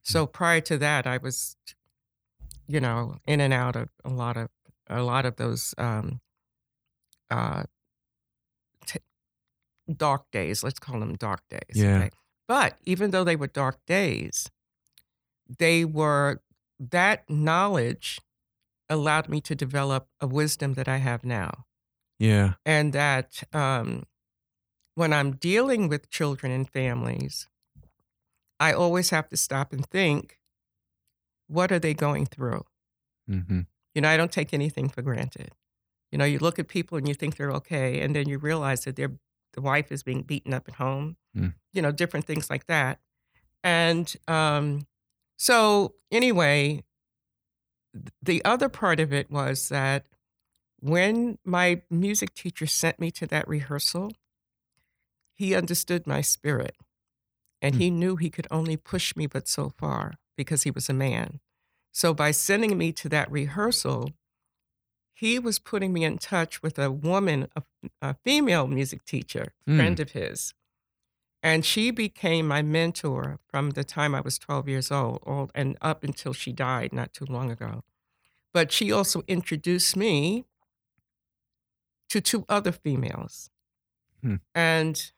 So 0.03 0.27
prior 0.27 0.61
to 0.61 0.77
that, 0.77 1.07
I 1.07 1.17
was, 1.17 1.55
you 2.67 2.79
know, 2.79 3.15
in 3.25 3.41
and 3.41 3.53
out 3.53 3.75
of 3.75 3.89
a 4.03 4.09
lot 4.09 4.37
of 4.37 4.49
a 4.87 5.01
lot 5.01 5.25
of 5.25 5.37
those 5.37 5.73
um, 5.79 6.19
uh, 7.31 7.63
t- 8.85 8.99
dark 9.91 10.29
days. 10.31 10.63
Let's 10.63 10.77
call 10.77 10.99
them 10.99 11.15
dark 11.15 11.41
days. 11.49 11.73
Yeah. 11.73 12.09
But 12.47 12.77
even 12.85 13.09
though 13.09 13.23
they 13.23 13.35
were 13.35 13.47
dark 13.47 13.79
days, 13.87 14.51
they 15.59 15.85
were 15.85 16.41
that 16.79 17.29
knowledge 17.29 18.19
allowed 18.89 19.29
me 19.29 19.41
to 19.41 19.55
develop 19.55 20.07
a 20.19 20.27
wisdom 20.27 20.73
that 20.75 20.87
I 20.87 20.97
have 20.97 21.23
now, 21.23 21.65
Yeah. 22.19 22.53
and 22.65 22.93
that 22.93 23.43
um, 23.53 24.03
when 24.95 25.11
I'm 25.13 25.35
dealing 25.35 25.87
with 25.89 26.09
children 26.09 26.51
and 26.51 26.69
families, 26.69 27.47
I 28.59 28.73
always 28.73 29.09
have 29.09 29.27
to 29.29 29.37
stop 29.37 29.73
and 29.73 29.85
think, 29.89 30.39
what 31.47 31.71
are 31.71 31.79
they 31.79 31.93
going 31.93 32.25
through? 32.25 32.65
hmm 33.27 33.61
You 33.93 34.01
know, 34.01 34.09
I 34.09 34.17
don't 34.17 34.31
take 34.31 34.53
anything 34.53 34.89
for 34.89 35.01
granted. 35.01 35.51
You 36.11 36.17
know, 36.17 36.25
you 36.25 36.39
look 36.39 36.59
at 36.59 36.67
people 36.67 36.97
and 36.97 37.07
you 37.07 37.13
think 37.13 37.35
they're 37.35 37.51
okay, 37.51 38.01
and 38.01 38.15
then 38.15 38.29
you 38.29 38.37
realize 38.37 38.85
that 38.85 38.95
their 38.95 39.11
the 39.53 39.61
wife 39.61 39.91
is 39.91 40.03
being 40.03 40.21
beaten 40.21 40.53
up 40.53 40.67
at 40.67 40.75
home. 40.75 41.15
Mm. 41.35 41.53
You 41.73 41.81
know, 41.81 41.91
different 41.91 42.25
things 42.25 42.49
like 42.49 42.67
that. 42.67 42.99
And 43.63 44.13
um, 44.27 44.85
so, 45.37 45.95
anyway, 46.11 46.83
the 48.21 48.43
other 48.43 48.69
part 48.69 48.99
of 48.99 49.13
it 49.13 49.29
was 49.31 49.69
that 49.69 50.05
when 50.79 51.37
my 51.45 51.81
music 51.89 52.33
teacher 52.33 52.67
sent 52.67 52.99
me 52.99 53.11
to 53.11 53.25
that 53.27 53.47
rehearsal, 53.47 54.11
he 55.33 55.55
understood 55.55 56.05
my 56.07 56.21
spirit, 56.21 56.75
and 57.61 57.75
Hmm. 57.75 57.81
he 57.81 57.89
knew 57.89 58.15
he 58.15 58.29
could 58.29 58.47
only 58.51 58.77
push 58.77 59.15
me 59.15 59.27
but 59.27 59.47
so 59.47 59.69
far 59.69 60.15
because 60.37 60.63
he 60.63 60.71
was 60.71 60.89
a 60.89 60.93
man. 60.93 61.39
So 61.91 62.13
by 62.13 62.31
sending 62.31 62.77
me 62.77 62.91
to 62.93 63.09
that 63.09 63.31
rehearsal, 63.31 64.11
he 65.13 65.39
was 65.39 65.59
putting 65.59 65.93
me 65.93 66.03
in 66.03 66.17
touch 66.17 66.61
with 66.61 66.77
a 66.77 66.91
woman, 66.91 67.47
a, 67.55 67.63
a 68.01 68.15
female 68.25 68.67
music 68.67 69.05
teacher, 69.05 69.53
Mm. 69.67 69.77
friend 69.77 69.99
of 69.99 70.11
his. 70.11 70.53
And 71.45 71.63
she 71.63 71.91
became 71.91 72.47
my 72.47 72.61
mentor 72.61 73.39
from 73.47 73.69
the 73.71 73.85
time 73.85 74.15
I 74.15 74.21
was 74.21 74.37
12 74.39 74.67
years 74.67 74.91
old 74.91 75.23
all, 75.25 75.51
and 75.55 75.77
up 75.79 76.03
until 76.03 76.33
she 76.33 76.51
died 76.51 76.91
not 76.91 77.13
too 77.13 77.25
long 77.25 77.51
ago. 77.51 77.83
But 78.53 78.71
she 78.71 78.91
also 78.91 79.23
introduced 79.27 79.95
me 79.97 80.45
to 82.09 82.21
two 82.21 82.45
other 82.49 82.71
females. 82.71 83.49
Hmm. 84.21 84.37
And 84.55 85.11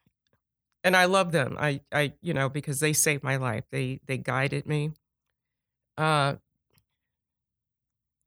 and 0.84 0.96
I 0.96 1.06
love 1.06 1.32
them. 1.32 1.56
I 1.58 1.80
I 1.92 2.14
you 2.22 2.34
know 2.34 2.48
because 2.48 2.80
they 2.80 2.92
saved 2.92 3.24
my 3.24 3.36
life. 3.36 3.64
They 3.70 4.00
they 4.06 4.18
guided 4.18 4.66
me. 4.66 4.92
Uh 5.96 6.36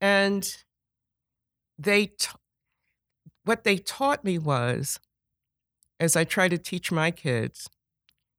and 0.00 0.64
they 1.78 2.06
ta- 2.06 2.38
what 3.44 3.64
they 3.64 3.76
taught 3.76 4.24
me 4.24 4.38
was 4.38 4.98
as 6.00 6.16
I 6.16 6.24
try 6.24 6.48
to 6.48 6.58
teach 6.58 6.90
my 6.90 7.10
kids, 7.10 7.68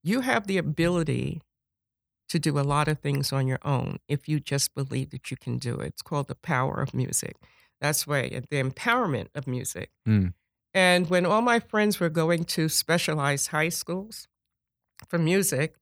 you 0.03 0.21
have 0.21 0.47
the 0.47 0.57
ability 0.57 1.41
to 2.29 2.39
do 2.39 2.59
a 2.59 2.61
lot 2.61 2.87
of 2.87 2.99
things 2.99 3.31
on 3.31 3.47
your 3.47 3.59
own 3.63 3.99
if 4.07 4.27
you 4.27 4.39
just 4.39 4.73
believe 4.73 5.11
that 5.11 5.31
you 5.31 5.37
can 5.37 5.57
do 5.57 5.79
it. 5.79 5.87
It's 5.87 6.01
called 6.01 6.27
the 6.27 6.35
power 6.35 6.81
of 6.81 6.93
music. 6.93 7.35
That's 7.79 8.07
why 8.07 8.29
the 8.49 8.63
empowerment 8.63 9.27
of 9.35 9.47
music. 9.47 9.91
Mm. 10.07 10.33
And 10.73 11.09
when 11.09 11.25
all 11.25 11.41
my 11.41 11.59
friends 11.59 11.99
were 11.99 12.09
going 12.09 12.45
to 12.45 12.69
specialized 12.69 13.49
high 13.49 13.69
schools 13.69 14.27
for 15.07 15.19
music, 15.19 15.75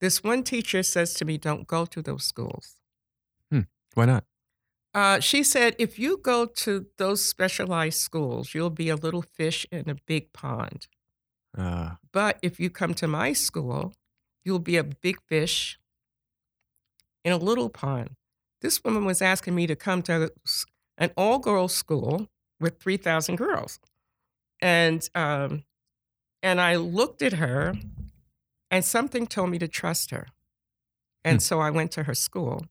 this 0.00 0.22
one 0.22 0.42
teacher 0.42 0.82
says 0.82 1.14
to 1.14 1.24
me, 1.24 1.36
Don't 1.36 1.66
go 1.66 1.84
to 1.86 2.00
those 2.02 2.24
schools. 2.24 2.76
Why 3.94 4.04
not? 4.04 4.24
Uh, 4.94 5.20
she 5.20 5.42
said, 5.42 5.74
If 5.78 5.98
you 5.98 6.18
go 6.18 6.46
to 6.46 6.86
those 6.98 7.24
specialized 7.24 7.98
schools, 7.98 8.54
you'll 8.54 8.70
be 8.70 8.88
a 8.88 8.96
little 8.96 9.22
fish 9.22 9.66
in 9.72 9.88
a 9.90 9.96
big 10.06 10.32
pond. 10.32 10.86
Uh, 11.56 11.96
But 12.12 12.38
if 12.42 12.60
you 12.60 12.70
come 12.70 12.94
to 12.94 13.06
my 13.06 13.32
school, 13.32 13.94
you'll 14.44 14.58
be 14.58 14.76
a 14.76 14.84
big 14.84 15.20
fish 15.28 15.78
in 17.24 17.32
a 17.32 17.36
little 17.36 17.68
pond. 17.68 18.16
This 18.60 18.82
woman 18.84 19.04
was 19.04 19.20
asking 19.22 19.54
me 19.54 19.66
to 19.66 19.76
come 19.76 20.02
to 20.02 20.32
an 20.98 21.10
all 21.16 21.38
girls 21.38 21.74
school 21.74 22.28
with 22.60 22.78
3,000 22.80 23.36
girls. 23.36 23.78
And, 24.60 25.08
um, 25.14 25.64
and 26.42 26.60
I 26.60 26.76
looked 26.76 27.22
at 27.22 27.34
her, 27.34 27.74
and 28.70 28.84
something 28.84 29.26
told 29.26 29.50
me 29.50 29.58
to 29.58 29.68
trust 29.68 30.10
her. 30.10 30.28
And 31.24 31.36
Hmm. 31.36 31.40
so 31.40 31.60
I 31.60 31.70
went 31.70 31.92
to 31.92 32.04
her 32.04 32.14
school. 32.14 32.66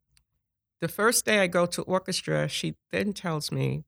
The 0.82 0.88
first 0.88 1.26
day 1.26 1.40
I 1.40 1.48
go 1.48 1.66
to 1.68 1.82
orchestra, 1.84 2.48
she 2.48 2.76
then 2.92 3.14
tells 3.14 3.52
me, 3.52 3.86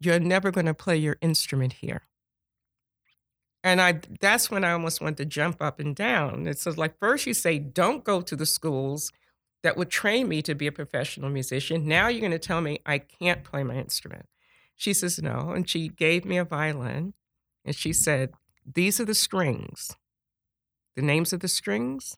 You're 0.00 0.20
never 0.20 0.50
going 0.50 0.66
to 0.66 0.74
play 0.74 0.96
your 0.96 1.16
instrument 1.20 1.74
here. 1.74 2.02
And 3.64 3.80
I 3.80 4.00
that's 4.20 4.50
when 4.50 4.64
I 4.64 4.72
almost 4.72 5.00
wanted 5.00 5.18
to 5.18 5.24
jump 5.24 5.62
up 5.62 5.78
and 5.78 5.94
down. 5.94 6.46
It's 6.46 6.62
so 6.62 6.72
like 6.72 6.98
first 6.98 7.26
you 7.26 7.34
say, 7.34 7.58
don't 7.58 8.04
go 8.04 8.20
to 8.20 8.34
the 8.34 8.46
schools 8.46 9.12
that 9.62 9.76
would 9.76 9.90
train 9.90 10.28
me 10.28 10.42
to 10.42 10.54
be 10.54 10.66
a 10.66 10.72
professional 10.72 11.30
musician. 11.30 11.86
Now 11.86 12.08
you're 12.08 12.20
going 12.20 12.32
to 12.32 12.38
tell 12.38 12.60
me 12.60 12.80
I 12.84 12.98
can't 12.98 13.44
play 13.44 13.62
my 13.62 13.76
instrument. 13.76 14.26
She 14.74 14.92
says, 14.92 15.22
no. 15.22 15.50
And 15.50 15.68
she 15.68 15.88
gave 15.88 16.24
me 16.24 16.38
a 16.38 16.44
violin 16.44 17.14
and 17.64 17.76
she 17.76 17.92
said, 17.92 18.32
These 18.74 18.98
are 19.00 19.04
the 19.04 19.14
strings, 19.14 19.96
the 20.96 21.02
names 21.02 21.32
of 21.32 21.40
the 21.40 21.48
strings. 21.48 22.16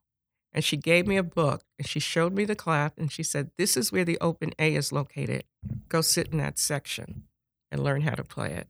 And 0.53 0.65
she 0.65 0.77
gave 0.77 1.07
me 1.07 1.17
a 1.17 1.25
book 1.25 1.65
and 1.79 1.87
she 1.87 1.99
showed 1.99 2.33
me 2.33 2.45
the 2.45 2.55
clef 2.55 2.93
and 2.97 3.11
she 3.11 3.23
said, 3.25 3.51
This 3.59 3.77
is 3.77 3.93
where 3.93 4.05
the 4.05 4.19
open 4.21 4.53
A 4.59 4.75
is 4.75 4.93
located. 4.93 5.45
Go 5.89 6.01
sit 6.01 6.29
in 6.29 6.39
that 6.39 6.59
section 6.59 7.25
and 7.71 7.83
learn 7.83 8.03
how 8.03 8.15
to 8.15 8.25
play 8.25 8.53
it. 8.53 8.69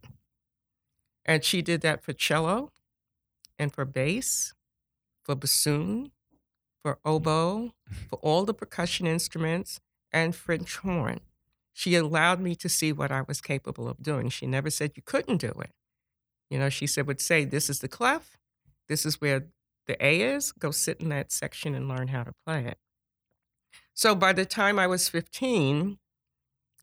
And 1.25 1.45
she 1.45 1.63
did 1.63 1.81
that 1.83 2.03
for 2.03 2.13
cello 2.13 2.71
and 3.59 3.73
for 3.73 3.85
bass, 3.85 4.53
for 5.23 5.35
bassoon, 5.35 6.13
for 6.83 6.95
mm. 6.95 6.99
oboe, 7.05 7.73
for 8.09 8.19
all 8.21 8.45
the 8.45 8.55
percussion 8.55 9.07
instruments, 9.07 9.81
and 10.13 10.35
French 10.35 10.77
horn. 10.77 11.21
She 11.73 11.97
allowed 11.97 12.41
me 12.41 12.55
to 12.57 12.69
see 12.69 12.93
what 12.93 13.11
I 13.11 13.23
was 13.23 13.41
capable 13.41 13.89
of 13.89 14.03
doing. 14.03 14.29
She 14.29 14.47
never 14.47 14.71
said 14.71 14.93
you 14.95 15.03
couldn't 15.05 15.39
do 15.39 15.53
it. 15.61 15.71
You 16.49 16.59
know, 16.59 16.69
she 16.69 16.87
said, 16.87 17.07
would 17.09 17.21
say, 17.21 17.45
this 17.45 17.69
is 17.69 17.81
the 17.81 17.89
clef, 17.89 18.37
this 18.89 19.05
is 19.05 19.21
where 19.21 19.47
the 19.87 20.03
A 20.05 20.21
is, 20.21 20.53
go 20.53 20.71
sit 20.71 21.01
in 21.01 21.09
that 21.09 21.33
section 21.33 21.75
and 21.75 21.89
learn 21.89 22.09
how 22.09 22.23
to 22.23 22.33
play 22.47 22.65
it. 22.65 22.79
So 23.93 24.15
by 24.15 24.33
the 24.33 24.45
time 24.45 24.79
I 24.79 24.87
was 24.87 25.09
15, 25.09 25.99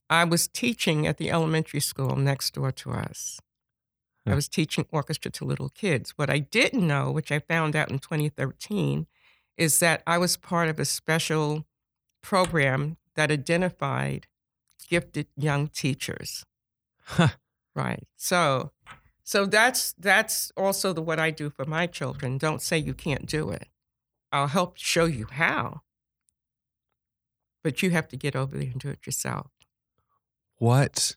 I 0.10 0.26
was 0.26 0.48
teaching 0.48 1.08
at 1.08 1.18
the 1.18 1.32
elementary 1.32 1.80
school 1.80 2.16
next 2.18 2.54
door 2.54 2.72
to 2.74 2.92
us. 2.92 3.40
I 4.26 4.36
was 4.36 4.48
teaching 4.48 4.86
orchestra 4.92 5.32
to 5.32 5.46
little 5.46 5.70
kids. 5.70 6.12
What 6.12 6.30
I 6.30 6.40
didn't 6.40 6.86
know, 6.88 7.12
which 7.12 7.32
I 7.32 7.40
found 7.40 7.76
out 7.76 7.90
in 7.92 8.00
2013, 8.00 9.08
is 9.58 9.80
that 9.80 10.04
I 10.08 10.18
was 10.18 10.38
part 10.38 10.70
of 10.70 10.80
a 10.80 10.86
special 10.86 11.66
program 12.22 12.98
that 13.16 13.32
identified 13.32 14.28
gifted 14.90 15.28
young 15.36 15.68
teachers. 15.70 16.46
Huh. 17.04 17.30
Right. 17.76 18.08
So 18.18 18.72
so 19.24 19.46
that's 19.46 19.94
that's 19.94 20.52
also 20.58 20.94
the 20.94 21.02
what 21.02 21.20
I 21.20 21.32
do 21.32 21.50
for 21.50 21.66
my 21.66 21.88
children. 21.88 22.38
Don't 22.38 22.62
say 22.62 22.78
you 22.78 22.94
can't 22.94 23.26
do 23.26 23.50
it. 23.50 23.68
I'll 24.32 24.48
help 24.48 24.78
show 24.78 25.06
you 25.06 25.28
how. 25.32 25.82
but 27.64 27.82
you 27.84 27.92
have 27.92 28.08
to 28.10 28.18
get 28.18 28.36
over 28.36 28.58
there 28.58 28.70
and 28.72 28.80
do 28.80 28.90
it 28.90 29.06
yourself. 29.06 29.48
What? 30.58 31.16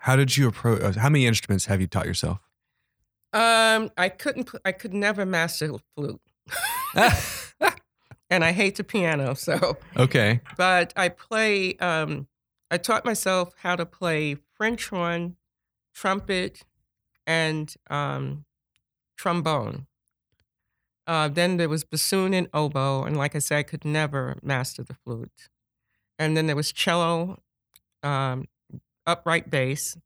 How 0.00 0.16
did 0.16 0.36
you 0.36 0.48
approach? 0.48 0.82
uh, 0.82 1.00
How 1.00 1.08
many 1.08 1.26
instruments 1.26 1.66
have 1.66 1.80
you 1.80 1.86
taught 1.86 2.06
yourself? 2.06 2.38
Um, 3.32 3.90
I 3.96 4.08
couldn't. 4.08 4.50
I 4.64 4.72
could 4.72 4.92
never 4.92 5.24
master 5.24 5.68
the 5.68 5.80
flute, 5.94 6.20
and 8.30 8.44
I 8.44 8.52
hate 8.52 8.76
the 8.76 8.84
piano. 8.84 9.34
So, 9.34 9.78
okay. 9.96 10.40
but 10.56 10.92
I 10.96 11.08
play. 11.10 11.76
Um, 11.76 12.26
I 12.70 12.76
taught 12.76 13.04
myself 13.04 13.52
how 13.62 13.76
to 13.76 13.86
play 13.86 14.36
French 14.56 14.88
horn, 14.88 15.36
trumpet, 15.94 16.64
and 17.26 17.72
um, 17.88 18.44
trombone. 19.16 19.86
Uh, 21.06 21.28
then 21.28 21.56
there 21.56 21.68
was 21.68 21.82
bassoon 21.84 22.34
and 22.34 22.48
oboe, 22.52 23.04
and 23.04 23.16
like 23.16 23.34
I 23.34 23.38
said, 23.40 23.58
I 23.58 23.62
could 23.62 23.84
never 23.84 24.36
master 24.42 24.82
the 24.82 24.94
flute. 24.94 25.48
And 26.18 26.36
then 26.36 26.46
there 26.46 26.54
was 26.56 26.70
cello, 26.72 27.40
um, 28.02 28.46
upright 29.06 29.50
bass, 29.50 29.96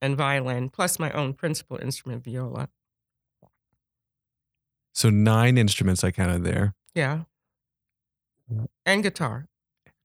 and 0.00 0.16
violin, 0.16 0.68
plus 0.68 0.98
my 0.98 1.10
own 1.12 1.32
principal 1.32 1.78
instrument, 1.78 2.24
viola. 2.24 2.68
So 4.92 5.10
nine 5.10 5.58
instruments 5.58 6.04
I 6.04 6.10
counted 6.10 6.44
there. 6.44 6.74
Yeah. 6.94 7.22
And 8.84 9.02
guitar. 9.02 9.48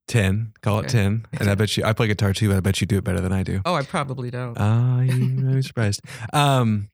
10, 0.08 0.54
call 0.62 0.80
it 0.80 0.90
10. 0.90 1.28
And 1.40 1.50
I 1.50 1.56
bet 1.56 1.78
you, 1.78 1.84
I 1.84 1.94
play 1.94 2.08
guitar 2.08 2.34
too, 2.34 2.48
but 2.50 2.58
I 2.58 2.60
bet 2.62 2.82
you 2.82 2.88
do 2.88 2.98
it 2.98 3.04
better 3.04 3.22
than 3.22 3.32
I 3.32 3.44
do. 3.44 3.62
Oh, 3.66 3.76
I 3.76 3.84
probably 3.84 4.32
don't. 4.32 4.58
Ah, 4.58 5.02
you 5.02 5.14
might 5.28 5.56
be 5.56 5.62
surprised. 5.62 6.02
Um, 6.34 6.90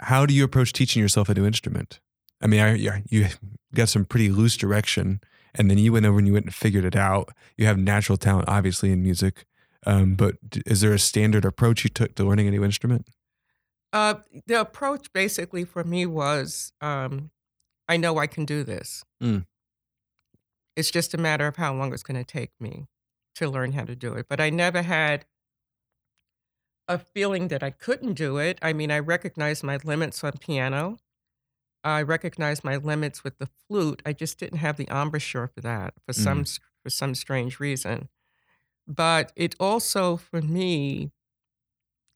how 0.00 0.24
do 0.24 0.32
you 0.32 0.44
approach 0.44 0.72
teaching 0.72 1.02
yourself 1.02 1.28
a 1.28 1.34
new 1.34 1.44
instrument? 1.44 2.00
I 2.40 2.46
mean, 2.46 2.60
I, 2.60 2.74
yeah, 2.74 3.00
you 3.08 3.26
got 3.74 3.88
some 3.88 4.04
pretty 4.04 4.30
loose 4.30 4.56
direction, 4.56 5.20
and 5.54 5.70
then 5.70 5.78
you 5.78 5.92
went 5.92 6.06
over 6.06 6.18
and 6.18 6.26
you 6.26 6.32
went 6.32 6.46
and 6.46 6.54
figured 6.54 6.84
it 6.84 6.96
out. 6.96 7.30
You 7.56 7.66
have 7.66 7.78
natural 7.78 8.16
talent, 8.16 8.48
obviously, 8.48 8.90
in 8.90 9.02
music. 9.02 9.44
Um, 9.86 10.14
but 10.14 10.36
is 10.66 10.80
there 10.80 10.92
a 10.92 10.98
standard 10.98 11.44
approach 11.44 11.84
you 11.84 11.90
took 11.90 12.14
to 12.16 12.24
learning 12.24 12.48
a 12.48 12.50
new 12.50 12.64
instrument? 12.64 13.08
Uh, 13.92 14.14
the 14.46 14.60
approach 14.60 15.12
basically 15.12 15.64
for 15.64 15.84
me 15.84 16.04
was 16.06 16.72
um, 16.80 17.30
I 17.88 17.96
know 17.96 18.18
I 18.18 18.26
can 18.26 18.44
do 18.44 18.64
this. 18.64 19.04
Mm. 19.22 19.46
It's 20.76 20.90
just 20.90 21.14
a 21.14 21.18
matter 21.18 21.46
of 21.46 21.56
how 21.56 21.72
long 21.74 21.92
it's 21.92 22.02
going 22.02 22.22
to 22.22 22.24
take 22.24 22.50
me 22.58 22.86
to 23.36 23.48
learn 23.48 23.72
how 23.72 23.84
to 23.84 23.94
do 23.94 24.14
it. 24.14 24.26
But 24.28 24.40
I 24.40 24.50
never 24.50 24.82
had 24.82 25.26
a 26.88 26.98
feeling 26.98 27.48
that 27.48 27.62
I 27.62 27.70
couldn't 27.70 28.14
do 28.14 28.38
it. 28.38 28.58
I 28.60 28.72
mean, 28.72 28.90
I 28.90 28.98
recognized 28.98 29.62
my 29.62 29.78
limits 29.84 30.22
on 30.24 30.32
piano. 30.38 30.98
I 31.82 32.02
recognized 32.02 32.64
my 32.64 32.76
limits 32.76 33.22
with 33.22 33.38
the 33.38 33.48
flute. 33.68 34.02
I 34.06 34.12
just 34.12 34.38
didn't 34.38 34.58
have 34.58 34.76
the 34.76 34.88
embouchure 34.90 35.46
for 35.46 35.60
that 35.60 35.94
for 36.06 36.14
some 36.14 36.44
for 36.82 36.90
some 36.90 37.14
strange 37.14 37.60
reason. 37.60 38.08
But 38.86 39.32
it 39.36 39.54
also 39.58 40.16
for 40.16 40.42
me 40.42 41.10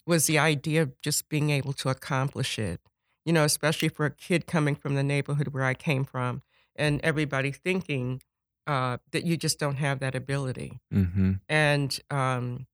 was 0.07 0.27
the 0.27 0.39
idea 0.39 0.83
of 0.83 1.01
just 1.01 1.29
being 1.29 1.51
able 1.51 1.73
to 1.75 1.89
accomplish 1.89 2.59
it. 2.59 2.81
You 3.25 3.33
know, 3.33 3.45
especially 3.45 3.91
for 3.91 4.07
a 4.07 4.11
kid 4.11 4.47
coming 4.47 4.75
from 4.75 4.95
the 4.95 5.03
neighborhood 5.03 5.49
where 5.49 5.65
I 5.65 5.75
came 5.75 6.05
from, 6.05 6.43
and 6.75 6.99
everybody 7.03 7.53
thinking 7.53 8.23
uh, 8.67 8.99
that 9.13 9.25
you 9.25 9.37
just 9.37 9.59
don't 9.59 9.77
have 9.77 10.01
that 10.01 10.15
ability. 10.15 10.81
Mm-hmm. 10.93 11.33
And 11.49 12.01
um, 12.11 12.67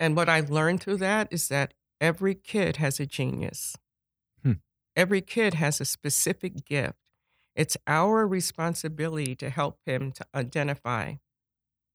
and 0.00 0.16
what 0.16 0.28
I 0.28 0.40
learned 0.40 0.80
through 0.80 0.96
that 0.96 1.28
is 1.30 1.48
that 1.48 1.74
every 2.00 2.34
kid 2.34 2.76
has 2.76 2.98
a 2.98 3.06
genius. 3.06 3.76
Hmm. 4.42 4.54
Every 4.96 5.20
kid 5.20 5.54
has 5.54 5.80
a 5.80 5.84
specific 5.84 6.64
gift. 6.64 6.98
It's 7.54 7.76
our 7.86 8.26
responsibility 8.26 9.36
to 9.36 9.50
help 9.50 9.78
him 9.84 10.10
to 10.12 10.24
identify 10.34 11.14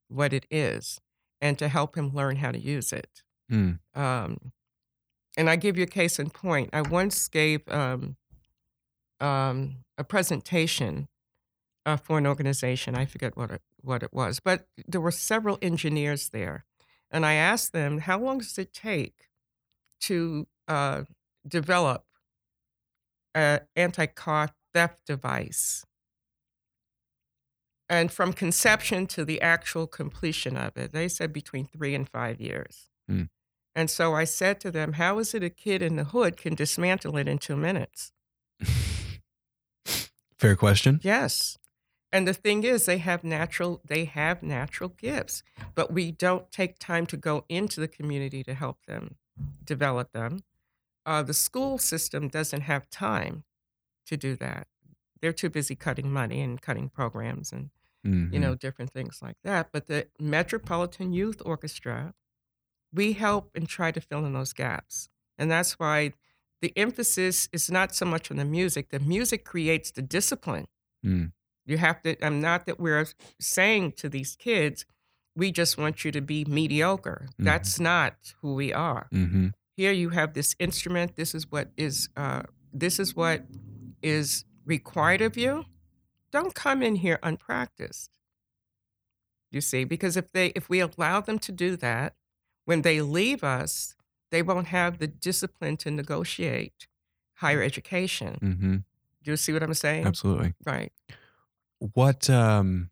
what 0.07 0.31
it 0.31 0.45
is 0.51 1.01
and 1.45 1.59
to 1.59 1.67
help 1.67 1.95
him 1.95 2.09
learn 2.11 2.37
how 2.37 2.51
to 2.51 2.57
use 2.57 2.91
it. 2.91 3.21
Mm. 3.51 3.77
Um, 3.93 4.51
and 5.37 5.47
I 5.47 5.55
give 5.57 5.77
you 5.77 5.83
a 5.83 5.87
case 6.01 6.17
in 6.17 6.31
point. 6.31 6.71
I 6.73 6.81
once 6.81 7.27
gave 7.27 7.61
um, 7.69 8.17
um, 9.19 9.75
a 9.95 10.03
presentation 10.03 11.07
uh, 11.85 11.97
for 11.97 12.17
an 12.17 12.25
organization. 12.25 12.95
I 12.95 13.05
forget 13.05 13.37
what 13.37 13.51
it, 13.51 13.61
what 13.79 14.01
it 14.01 14.11
was, 14.11 14.39
but 14.39 14.65
there 14.87 15.01
were 15.01 15.11
several 15.11 15.59
engineers 15.61 16.29
there, 16.29 16.65
and 17.11 17.23
I 17.23 17.33
asked 17.33 17.73
them, 17.73 17.99
"How 17.99 18.17
long 18.17 18.39
does 18.39 18.57
it 18.57 18.73
take 18.73 19.29
to 20.01 20.47
uh, 20.67 21.03
develop 21.47 22.05
an 23.35 23.59
anti-car 23.75 24.49
theft 24.73 25.05
device?" 25.05 25.85
And 27.89 28.11
from 28.11 28.33
conception 28.33 29.05
to 29.07 29.23
the 29.23 29.41
actual 29.41 29.85
completion 29.85 30.57
of 30.57 30.75
it, 30.75 30.91
they 30.91 31.07
said 31.07 31.31
between 31.31 31.67
three 31.67 31.93
and 31.93 32.09
five 32.09 32.41
years. 32.41 32.89
Hmm. 33.07 33.23
And 33.75 33.89
so 33.89 34.15
I 34.15 34.23
said 34.23 34.59
to 34.61 34.71
them, 34.71 34.93
How 34.93 35.19
is 35.19 35.33
it 35.33 35.43
a 35.43 35.49
kid 35.49 35.81
in 35.81 35.97
the 35.97 36.05
hood 36.05 36.37
can 36.37 36.55
dismantle 36.55 37.17
it 37.17 37.27
in 37.27 37.37
two 37.37 37.57
minutes? 37.57 38.13
Fair 40.39 40.55
question. 40.55 40.99
Yes. 41.03 41.57
And 42.11 42.27
the 42.27 42.33
thing 42.33 42.63
is, 42.63 42.85
they 42.85 42.99
have 42.99 43.23
natural 43.25 43.81
they 43.85 44.05
have 44.05 44.41
natural 44.41 44.89
gifts, 44.89 45.43
but 45.75 45.91
we 45.91 46.11
don't 46.11 46.49
take 46.51 46.79
time 46.79 47.05
to 47.07 47.17
go 47.17 47.43
into 47.49 47.81
the 47.81 47.89
community 47.89 48.41
to 48.43 48.53
help 48.53 48.85
them 48.85 49.15
develop 49.65 50.13
them. 50.13 50.39
Uh, 51.05 51.21
the 51.21 51.33
school 51.33 51.77
system 51.77 52.29
doesn't 52.29 52.61
have 52.61 52.89
time 52.89 53.43
to 54.05 54.15
do 54.15 54.35
that. 54.37 54.67
They're 55.21 55.33
too 55.33 55.49
busy 55.49 55.75
cutting 55.75 56.11
money 56.11 56.41
and 56.41 56.61
cutting 56.61 56.89
programs 56.89 57.51
and 57.51 57.69
you 58.05 58.11
Mhm. 58.11 58.39
know, 58.39 58.55
different 58.55 58.91
things 58.91 59.19
like 59.21 59.37
that. 59.43 59.71
But 59.71 59.87
the 59.87 60.07
Metropolitan 60.19 61.11
Youth 61.11 61.41
Orchestra, 61.45 62.13
we 62.93 63.13
help 63.13 63.51
and 63.55 63.67
try 63.67 63.91
to 63.91 63.99
fill 63.99 64.25
in 64.25 64.33
those 64.33 64.53
gaps. 64.53 65.09
And 65.37 65.49
that's 65.51 65.73
why 65.79 66.13
the 66.61 66.71
emphasis 66.77 67.49
is 67.51 67.69
not 67.69 67.93
so 67.95 68.05
much 68.05 68.31
on 68.31 68.37
the 68.37 68.45
music. 68.45 68.89
The 68.89 68.99
music 68.99 69.43
creates 69.43 69.91
the 69.91 70.01
discipline. 70.01 70.67
Mm. 71.05 71.33
You 71.65 71.77
have 71.77 72.01
to, 72.03 72.15
I'm 72.25 72.39
not 72.41 72.65
that 72.67 72.79
we're 72.79 73.07
saying 73.39 73.93
to 73.93 74.07
these 74.09 74.35
kids, 74.35 74.85
we 75.35 75.51
just 75.51 75.77
want 75.77 76.05
you 76.05 76.11
to 76.11 76.21
be 76.21 76.45
mediocre. 76.45 77.27
Mhm. 77.39 77.45
That's 77.45 77.79
not 77.79 78.33
who 78.41 78.53
we 78.53 78.71
are. 78.71 79.09
Mm-hmm. 79.13 79.47
Here 79.75 79.91
you 79.91 80.09
have 80.09 80.33
this 80.33 80.55
instrument. 80.59 81.15
This 81.15 81.35
is 81.35 81.51
what 81.51 81.71
is, 81.75 82.07
uh, 82.15 82.43
this 82.71 82.99
is 82.99 83.15
what 83.15 83.45
is 84.01 84.45
required 84.63 85.21
of 85.21 85.35
you 85.35 85.65
don't 86.35 86.53
come 86.53 86.83
in 86.83 86.95
here 86.97 87.17
unpracticed. 87.23 88.09
You 89.51 89.61
see, 89.61 89.85
because 89.85 90.17
if 90.17 90.29
they 90.33 90.47
if 90.47 90.67
we 90.67 90.81
allow 90.81 91.21
them 91.21 91.39
to 91.39 91.51
do 91.53 91.77
that, 91.77 92.15
when 92.65 92.81
they 92.81 92.99
leave 92.99 93.41
us, 93.41 93.95
they 94.31 94.41
won't 94.41 94.67
have 94.67 94.97
the 94.97 95.07
discipline 95.07 95.77
to 95.77 95.91
negotiate 95.91 96.87
higher 97.35 97.61
education. 97.61 98.37
Mm-hmm. 98.41 98.75
Do 99.23 99.31
you 99.31 99.37
see 99.37 99.53
what 99.53 99.63
I'm 99.63 99.73
saying? 99.73 100.05
Absolutely. 100.05 100.53
Right. 100.65 100.91
What? 101.79 102.29
Um, 102.29 102.89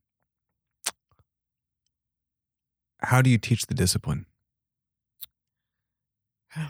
how 3.00 3.22
do 3.22 3.30
you 3.30 3.38
teach 3.38 3.66
the 3.66 3.76
discipline? 3.76 4.26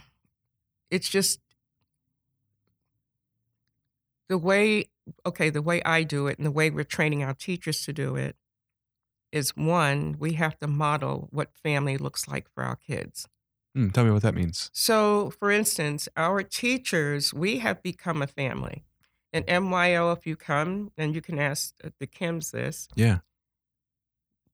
It's 0.90 1.10
just 1.10 1.40
the 4.30 4.38
way 4.38 4.90
okay, 5.26 5.50
the 5.50 5.62
way 5.62 5.82
I 5.84 6.04
do 6.04 6.28
it 6.28 6.38
and 6.38 6.46
the 6.46 6.52
way 6.52 6.70
we're 6.70 6.84
training 6.84 7.24
our 7.24 7.34
teachers 7.34 7.84
to 7.86 7.94
do 7.94 8.16
it 8.16 8.36
is 9.32 9.56
one, 9.56 10.16
we 10.20 10.34
have 10.34 10.58
to 10.60 10.68
model 10.68 11.28
what 11.32 11.56
family 11.56 11.98
looks 11.98 12.28
like 12.28 12.48
for 12.54 12.64
our 12.64 12.76
kids. 12.76 13.28
Mm, 13.76 13.92
tell 13.92 14.04
me 14.06 14.12
what 14.12 14.22
that 14.22 14.36
means. 14.36 14.70
So, 14.74 15.32
for 15.40 15.50
instance, 15.50 16.08
our 16.16 16.44
teachers, 16.44 17.34
we 17.34 17.60
have 17.60 17.82
become 17.82 18.22
a 18.22 18.28
family. 18.28 18.84
And 19.32 19.44
MYO, 19.48 20.12
if 20.12 20.28
you 20.28 20.36
come, 20.36 20.92
and 20.96 21.16
you 21.16 21.22
can 21.22 21.40
ask 21.40 21.74
uh, 21.84 21.90
the 22.00 22.06
Kims 22.06 22.52
this, 22.52 22.88
Yeah. 22.96 23.20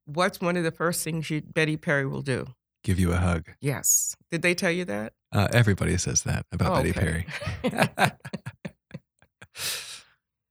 what's 0.05 0.39
one 0.39 0.55
of 0.55 0.63
the 0.63 0.71
first 0.71 1.03
things 1.03 1.29
you, 1.29 1.41
Betty 1.41 1.75
Perry 1.75 2.05
will 2.07 2.21
do? 2.21 2.47
Give 2.85 2.97
you 2.97 3.11
a 3.11 3.17
hug. 3.17 3.49
Yes. 3.59 4.15
Did 4.31 4.41
they 4.41 4.55
tell 4.55 4.71
you 4.71 4.85
that? 4.85 5.11
Uh, 5.33 5.49
everybody 5.51 5.97
says 5.97 6.23
that 6.23 6.45
about 6.53 6.75
Betty 6.75 6.91
Okay. 6.91 7.25
Perry. 7.63 8.11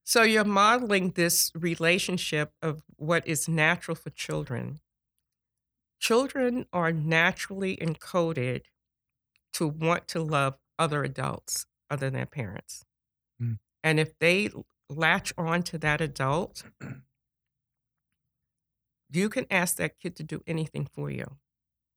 So 0.09 0.23
you're 0.23 0.43
modeling 0.43 1.11
this 1.11 1.53
relationship 1.55 2.55
of 2.63 2.83
what 2.97 3.27
is 3.27 3.47
natural 3.47 3.95
for 3.95 4.09
children. 4.09 4.81
Children 6.01 6.65
are 6.73 6.93
naturally 6.93 7.77
encoded 7.77 8.63
to 9.53 9.69
want 9.69 10.09
to 10.09 10.23
love 10.23 10.57
other 10.79 11.05
adults 11.05 11.67
other 11.91 12.07
than 12.07 12.15
their 12.15 12.25
parents. 12.25 12.87
Mm. 13.39 13.59
And 13.85 14.01
if 14.01 14.19
they 14.19 14.49
latch 14.89 15.35
on 15.37 15.63
to 15.65 15.77
that 15.77 16.01
adult, 16.01 16.65
you 19.13 19.29
can 19.29 19.45
ask 19.51 19.77
that 19.77 20.01
kid 20.01 20.17
to 20.17 20.23
do 20.23 20.41
anything 20.47 20.89
for 20.91 21.11
you, 21.11 21.37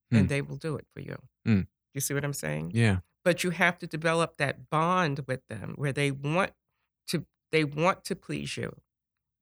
Hmm. 0.09 0.17
and 0.17 0.29
they 0.29 0.41
will 0.41 0.57
do 0.57 0.75
it 0.75 0.85
for 0.93 0.99
you. 0.99 1.17
Mm. 1.47 1.67
You 1.93 2.01
see 2.01 2.13
what 2.13 2.25
I'm 2.25 2.33
saying? 2.33 2.71
yeah. 2.73 2.97
but 3.23 3.45
you 3.45 3.51
have 3.51 3.77
to 3.77 3.87
develop 3.87 4.35
that 4.35 4.69
bond 4.69 5.21
with 5.29 5.47
them 5.47 5.75
where 5.77 5.93
they 5.93 6.11
want 6.11 6.51
to 7.07 7.25
they 7.51 7.63
want 7.63 8.03
to 8.05 8.15
please 8.15 8.57
you 8.57 8.75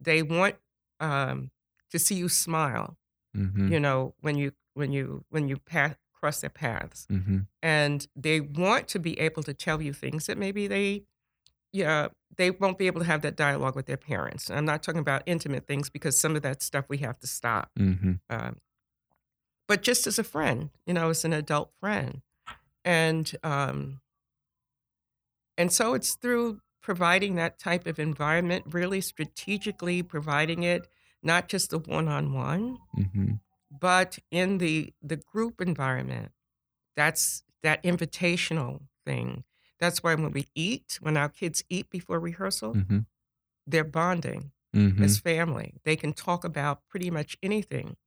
they 0.02 0.24
want 0.24 0.56
um, 1.00 1.52
to 1.91 2.00
see 2.00 2.15
you 2.15 2.30
smile. 2.30 2.98
Mm-hmm. 3.36 3.72
You 3.72 3.80
know, 3.80 4.13
when 4.22 4.38
you 4.38 4.54
when 4.74 4.91
you 4.91 5.26
when 5.30 5.48
you 5.48 5.58
pass 5.58 5.95
cross 6.13 6.41
their 6.41 6.50
paths, 6.50 7.08
Mm-hmm. 7.12 7.39
and 7.63 8.08
they 8.15 8.41
want 8.41 8.88
to 8.89 9.00
be 9.00 9.19
able 9.19 9.43
to 9.43 9.54
tell 9.54 9.82
you 9.82 9.93
things 9.93 10.26
that 10.26 10.38
maybe 10.38 10.67
they, 10.67 11.04
yeah, 11.72 12.10
they 12.36 12.52
won't 12.52 12.78
be 12.78 12.88
able 12.88 13.00
to 13.00 13.06
have 13.06 13.22
that 13.22 13.38
dialogue 13.38 13.76
with 13.76 13.86
their 13.86 13.98
parents. 13.98 14.50
I'm 14.50 14.65
not 14.65 14.84
talking 14.84 15.00
about 15.00 15.24
intimate 15.26 15.65
things 15.65 15.89
because 15.89 16.19
some 16.19 16.36
of 16.36 16.41
that 16.41 16.62
stuff 16.62 16.86
we 16.89 16.98
have 16.98 17.19
to 17.19 17.28
stop. 17.28 17.72
Mm-hmm. 17.80 18.13
Um, 18.30 18.58
but 19.67 19.82
just 19.82 20.08
as 20.08 20.19
a 20.19 20.24
friend, 20.24 20.72
you 20.86 20.93
know, 20.93 21.10
as 21.10 21.24
an 21.24 21.32
adult 21.32 21.72
friend, 21.80 22.22
and 22.84 23.32
um, 23.43 24.02
and 25.58 25.72
so 25.72 25.93
it's 25.93 26.15
through 26.15 26.60
providing 26.89 27.36
that 27.36 27.60
type 27.60 27.86
of 27.86 27.99
environment, 27.99 28.65
really 28.73 28.99
strategically 29.02 30.02
providing 30.02 30.63
it, 30.63 30.88
not 31.21 31.47
just 31.47 31.69
the 31.69 31.78
one-on-one, 31.80 32.80
Mm-hmm. 32.97 33.34
but 33.71 34.19
in 34.32 34.58
the 34.58 34.93
the 35.02 35.17
group 35.17 35.62
environment. 35.62 36.32
That's 36.95 37.43
that 37.63 37.84
invitational 37.84 38.88
thing. 39.06 39.43
That's 39.80 40.04
why 40.04 40.15
when 40.15 40.32
we 40.32 40.47
eat, 40.56 40.99
when 41.02 41.17
our 41.17 41.30
kids 41.30 41.63
eat 41.69 41.89
before 41.89 42.19
rehearsal, 42.19 42.73
Mm-hmm. 42.75 42.99
they're 43.67 43.84
bonding 44.02 44.52
Mm-hmm. 44.75 45.04
as 45.04 45.19
family. 45.19 45.75
They 45.86 45.95
can 45.97 46.13
talk 46.13 46.45
about 46.45 46.88
pretty 46.89 47.12
much 47.12 47.38
anything, 47.43 47.97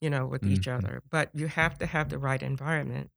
you 0.00 0.10
know, 0.10 0.26
with 0.26 0.46
each 0.46 0.66
Mhm. 0.66 0.72
other. 0.78 1.02
But 1.08 1.30
you 1.34 1.46
have 1.48 1.78
to 1.78 1.86
have 1.86 2.08
the 2.08 2.18
right 2.18 2.42
environment 2.42 3.10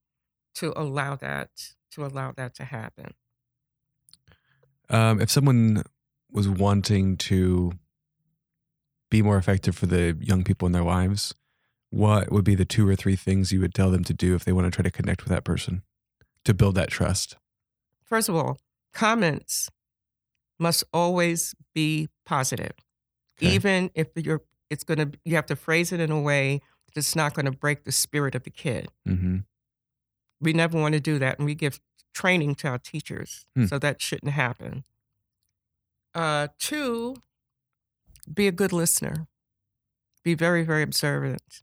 to 0.56 0.74
allow 0.80 1.16
that 1.18 1.76
to 1.92 2.06
allow 2.06 2.32
that 2.34 2.56
to 2.56 2.66
happen. 2.66 3.16
Um, 4.90 5.22
if 5.22 5.30
someone 5.30 5.84
was 6.32 6.48
wanting 6.48 7.18
to 7.18 7.72
be 9.10 9.22
more 9.22 9.38
effective 9.38 9.76
for 9.76 9.86
the 9.86 10.18
young 10.20 10.44
people 10.44 10.66
in 10.66 10.72
their 10.72 10.84
lives, 10.84 11.34
what 11.90 12.32
would 12.32 12.44
be 12.44 12.56
the 12.56 12.66
two 12.66 12.88
or 12.88 12.96
three 12.96 13.16
things 13.16 13.52
you 13.52 13.62
would 13.62 13.74
tell 13.74 13.90
them 13.90 14.04
to 14.04 14.14
do 14.14 14.36
if 14.36 14.44
they 14.44 14.52
want 14.52 14.66
to 14.66 14.72
try 14.72 14.84
to 14.84 14.92
connect 14.92 15.24
with 15.24 15.30
that 15.30 15.44
person 15.44 15.84
to 16.44 16.54
build 16.54 16.76
that 16.76 16.90
trust? 16.90 17.38
First 18.04 18.30
of 18.30 18.36
all, 18.36 18.58
comments 18.94 19.70
must 20.60 20.84
always 20.94 21.56
be 21.74 22.10
positive. 22.26 22.74
Okay. 23.38 23.54
Even 23.54 23.92
if 23.96 24.08
you're 24.16 24.42
it's 24.70 24.84
going 24.84 24.98
to 24.98 25.18
you 25.24 25.36
have 25.36 25.46
to 25.46 25.56
phrase 25.56 25.92
it 25.92 26.00
in 26.00 26.12
a 26.12 26.20
way 26.20 26.60
that's 26.94 27.16
not 27.16 27.34
going 27.34 27.46
to 27.46 27.52
break 27.52 27.84
the 27.84 27.92
spirit 27.92 28.36
of 28.36 28.44
the 28.44 28.50
kid. 28.50 28.88
Mm-hmm. 29.08 29.40
We 30.42 30.54
never 30.54 30.80
want 30.80 30.94
to 30.94 31.00
do 31.00 31.20
that 31.20 31.38
and 31.38 31.46
we 31.46 31.56
give 31.56 31.80
training 32.16 32.56
to 32.56 32.68
our 32.70 32.80
teachers. 32.80 33.46
Hmm. 33.56 33.66
So 33.68 33.78
that 33.80 34.02
shouldn't 34.02 34.32
happen. 34.34 34.84
Uh 36.16 36.48
two, 36.58 37.18
be 38.34 38.48
a 38.48 38.52
good 38.52 38.74
listener. 38.74 39.28
Be 40.24 40.34
very 40.34 40.64
very 40.64 40.82
observant. 40.82 41.62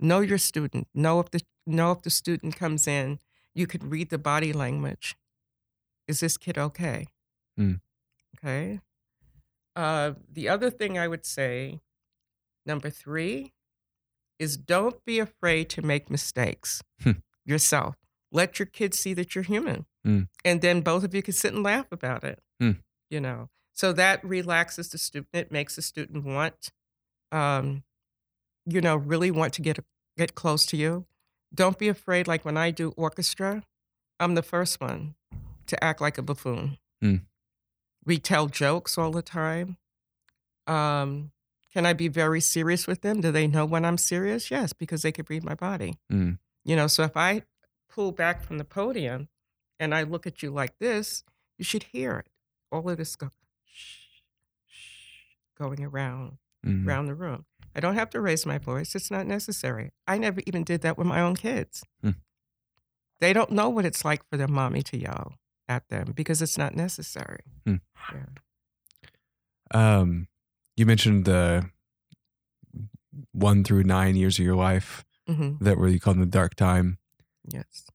Know 0.00 0.20
your 0.20 0.38
student. 0.38 0.86
Know 0.94 1.20
if 1.20 1.30
the 1.30 1.40
know 1.66 1.90
if 1.92 2.00
the 2.02 2.10
student 2.10 2.56
comes 2.56 2.86
in, 2.86 3.18
you 3.54 3.66
could 3.66 3.84
read 3.92 4.08
the 4.10 4.18
body 4.18 4.52
language. 4.52 5.16
Is 6.06 6.20
this 6.20 6.36
kid 6.38 6.56
okay? 6.56 7.08
Hmm. 7.56 7.74
Okay. 8.36 8.80
Uh, 9.76 10.12
the 10.32 10.48
other 10.48 10.70
thing 10.70 10.98
I 10.98 11.06
would 11.08 11.26
say, 11.26 11.80
number 12.64 12.90
three, 12.90 13.52
is 14.38 14.56
don't 14.56 15.04
be 15.04 15.18
afraid 15.18 15.68
to 15.70 15.82
make 15.82 16.08
mistakes 16.10 16.82
Hmm. 17.02 17.20
yourself. 17.44 17.96
Let 18.30 18.58
your 18.58 18.66
kids 18.66 18.98
see 18.98 19.14
that 19.14 19.34
you're 19.34 19.44
human. 19.44 19.86
Hmm. 20.04 20.22
And 20.44 20.60
then 20.60 20.82
both 20.82 21.04
of 21.04 21.14
you 21.14 21.22
can 21.22 21.34
sit 21.34 21.54
and 21.54 21.62
laugh 21.62 21.86
about 21.90 22.24
it. 22.24 22.40
Hmm. 22.60 22.72
You 23.10 23.20
know, 23.20 23.48
so 23.72 23.92
that 23.92 24.24
relaxes 24.24 24.90
the 24.90 24.98
student. 24.98 25.28
It 25.32 25.50
makes 25.50 25.76
the 25.76 25.82
student 25.82 26.24
want, 26.24 26.72
um, 27.32 27.84
you 28.66 28.80
know, 28.80 28.96
really 28.96 29.30
want 29.30 29.54
to 29.54 29.62
get 29.62 29.78
get 30.16 30.34
close 30.34 30.66
to 30.66 30.76
you. 30.76 31.06
Don't 31.54 31.78
be 31.78 31.88
afraid. 31.88 32.28
Like 32.28 32.44
when 32.44 32.56
I 32.56 32.70
do 32.70 32.92
orchestra, 32.96 33.62
I'm 34.20 34.34
the 34.34 34.42
first 34.42 34.80
one 34.80 35.14
to 35.66 35.82
act 35.82 36.00
like 36.00 36.18
a 36.18 36.22
buffoon. 36.22 36.78
Hmm. 37.00 37.16
We 38.04 38.18
tell 38.18 38.46
jokes 38.46 38.98
all 38.98 39.10
the 39.10 39.22
time. 39.22 39.76
Um, 40.66 41.32
can 41.72 41.86
I 41.86 41.92
be 41.92 42.08
very 42.08 42.40
serious 42.40 42.86
with 42.86 43.02
them? 43.02 43.20
Do 43.20 43.30
they 43.30 43.46
know 43.46 43.64
when 43.64 43.84
I'm 43.84 43.98
serious? 43.98 44.50
Yes, 44.50 44.72
because 44.72 45.02
they 45.02 45.12
could 45.12 45.30
read 45.30 45.44
my 45.44 45.54
body. 45.54 45.98
Mm. 46.12 46.38
You 46.64 46.76
know, 46.76 46.86
so 46.86 47.02
if 47.04 47.16
I 47.16 47.42
pull 47.88 48.12
back 48.12 48.42
from 48.42 48.58
the 48.58 48.64
podium 48.64 49.28
and 49.80 49.94
I 49.94 50.02
look 50.02 50.26
at 50.26 50.42
you 50.42 50.50
like 50.50 50.78
this, 50.78 51.24
you 51.56 51.64
should 51.64 51.84
hear 51.84 52.18
it. 52.18 52.26
All 52.70 52.88
of 52.88 52.96
this 52.98 53.16
go, 53.16 53.30
shh, 53.64 54.20
shh, 54.66 55.34
going 55.58 55.82
around, 55.84 56.38
Mm. 56.66 56.86
around 56.86 57.06
the 57.06 57.14
room. 57.14 57.46
I 57.74 57.80
don't 57.80 57.94
have 57.94 58.10
to 58.10 58.20
raise 58.20 58.44
my 58.44 58.58
voice. 58.58 58.94
It's 58.96 59.10
not 59.10 59.26
necessary. 59.26 59.92
I 60.08 60.18
never 60.18 60.40
even 60.46 60.64
did 60.64 60.80
that 60.82 60.98
with 60.98 61.06
my 61.06 61.20
own 61.20 61.36
kids. 61.36 61.84
Hmm. 62.02 62.10
They 63.20 63.32
don't 63.32 63.52
know 63.52 63.68
what 63.68 63.84
it's 63.86 64.04
like 64.04 64.22
for 64.28 64.36
their 64.36 64.48
mommy 64.48 64.82
to 64.82 64.98
yell 64.98 65.34
at 65.68 65.88
them 65.88 66.12
because 66.16 66.42
it's 66.42 66.58
not 66.58 66.74
necessary. 66.74 67.40
Hmm. 67.64 67.76
Yeah. 68.12 68.24
Um, 70.00 70.28
you 70.76 70.84
mentioned 70.86 71.24
the 71.26 71.70
one 73.32 73.62
through 73.64 73.84
nine 73.84 74.16
years 74.16 74.38
of 74.38 74.44
your 74.44 74.56
life 74.56 75.04
hmm 75.26 75.52
that 75.60 75.76
were 75.78 75.88
you 75.88 76.00
called 76.00 76.18
the 76.18 76.26
dark 76.26 76.54
time. 76.54 76.98
Yes. 77.50 77.86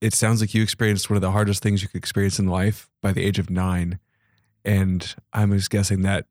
It 0.00 0.14
sounds 0.14 0.40
like 0.40 0.54
you 0.54 0.62
experienced 0.62 1.10
one 1.10 1.16
of 1.16 1.22
the 1.22 1.32
hardest 1.32 1.62
things 1.62 1.82
you 1.82 1.88
could 1.88 1.98
experience 1.98 2.38
in 2.38 2.46
life 2.46 2.88
by 3.02 3.12
the 3.12 3.22
age 3.22 3.38
of 3.38 3.50
nine, 3.50 3.98
and 4.64 5.14
I'm 5.32 5.52
just 5.52 5.70
guessing 5.70 6.02
that 6.02 6.26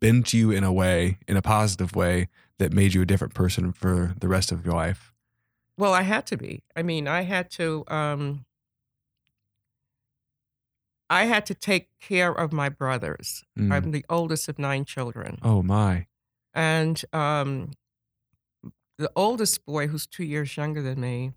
bent 0.00 0.32
you 0.32 0.50
in 0.50 0.64
a 0.64 0.72
way, 0.72 1.18
in 1.28 1.36
a 1.36 1.42
positive 1.42 1.94
way, 1.94 2.28
that 2.58 2.72
made 2.72 2.94
you 2.94 3.02
a 3.02 3.06
different 3.06 3.34
person 3.34 3.72
for 3.72 4.14
the 4.20 4.28
rest 4.28 4.52
of 4.52 4.64
your 4.64 4.74
life. 4.74 5.12
Well, 5.76 5.92
I 5.92 6.02
had 6.02 6.26
to 6.26 6.36
be. 6.36 6.62
I 6.76 6.82
mean, 6.82 7.08
I 7.08 7.22
had 7.22 7.50
to. 7.52 7.84
Um, 7.88 8.44
I 11.10 11.24
had 11.24 11.46
to 11.46 11.54
take 11.54 11.88
care 12.00 12.32
of 12.32 12.52
my 12.52 12.68
brothers. 12.68 13.44
Mm. 13.58 13.72
I'm 13.72 13.90
the 13.90 14.04
oldest 14.08 14.48
of 14.48 14.58
nine 14.58 14.84
children, 14.84 15.38
oh 15.42 15.62
my. 15.62 16.06
and 16.54 17.02
um, 17.12 17.72
the 18.98 19.10
oldest 19.16 19.64
boy, 19.64 19.88
who's 19.88 20.06
two 20.06 20.24
years 20.24 20.56
younger 20.56 20.82
than 20.82 21.00
me, 21.00 21.32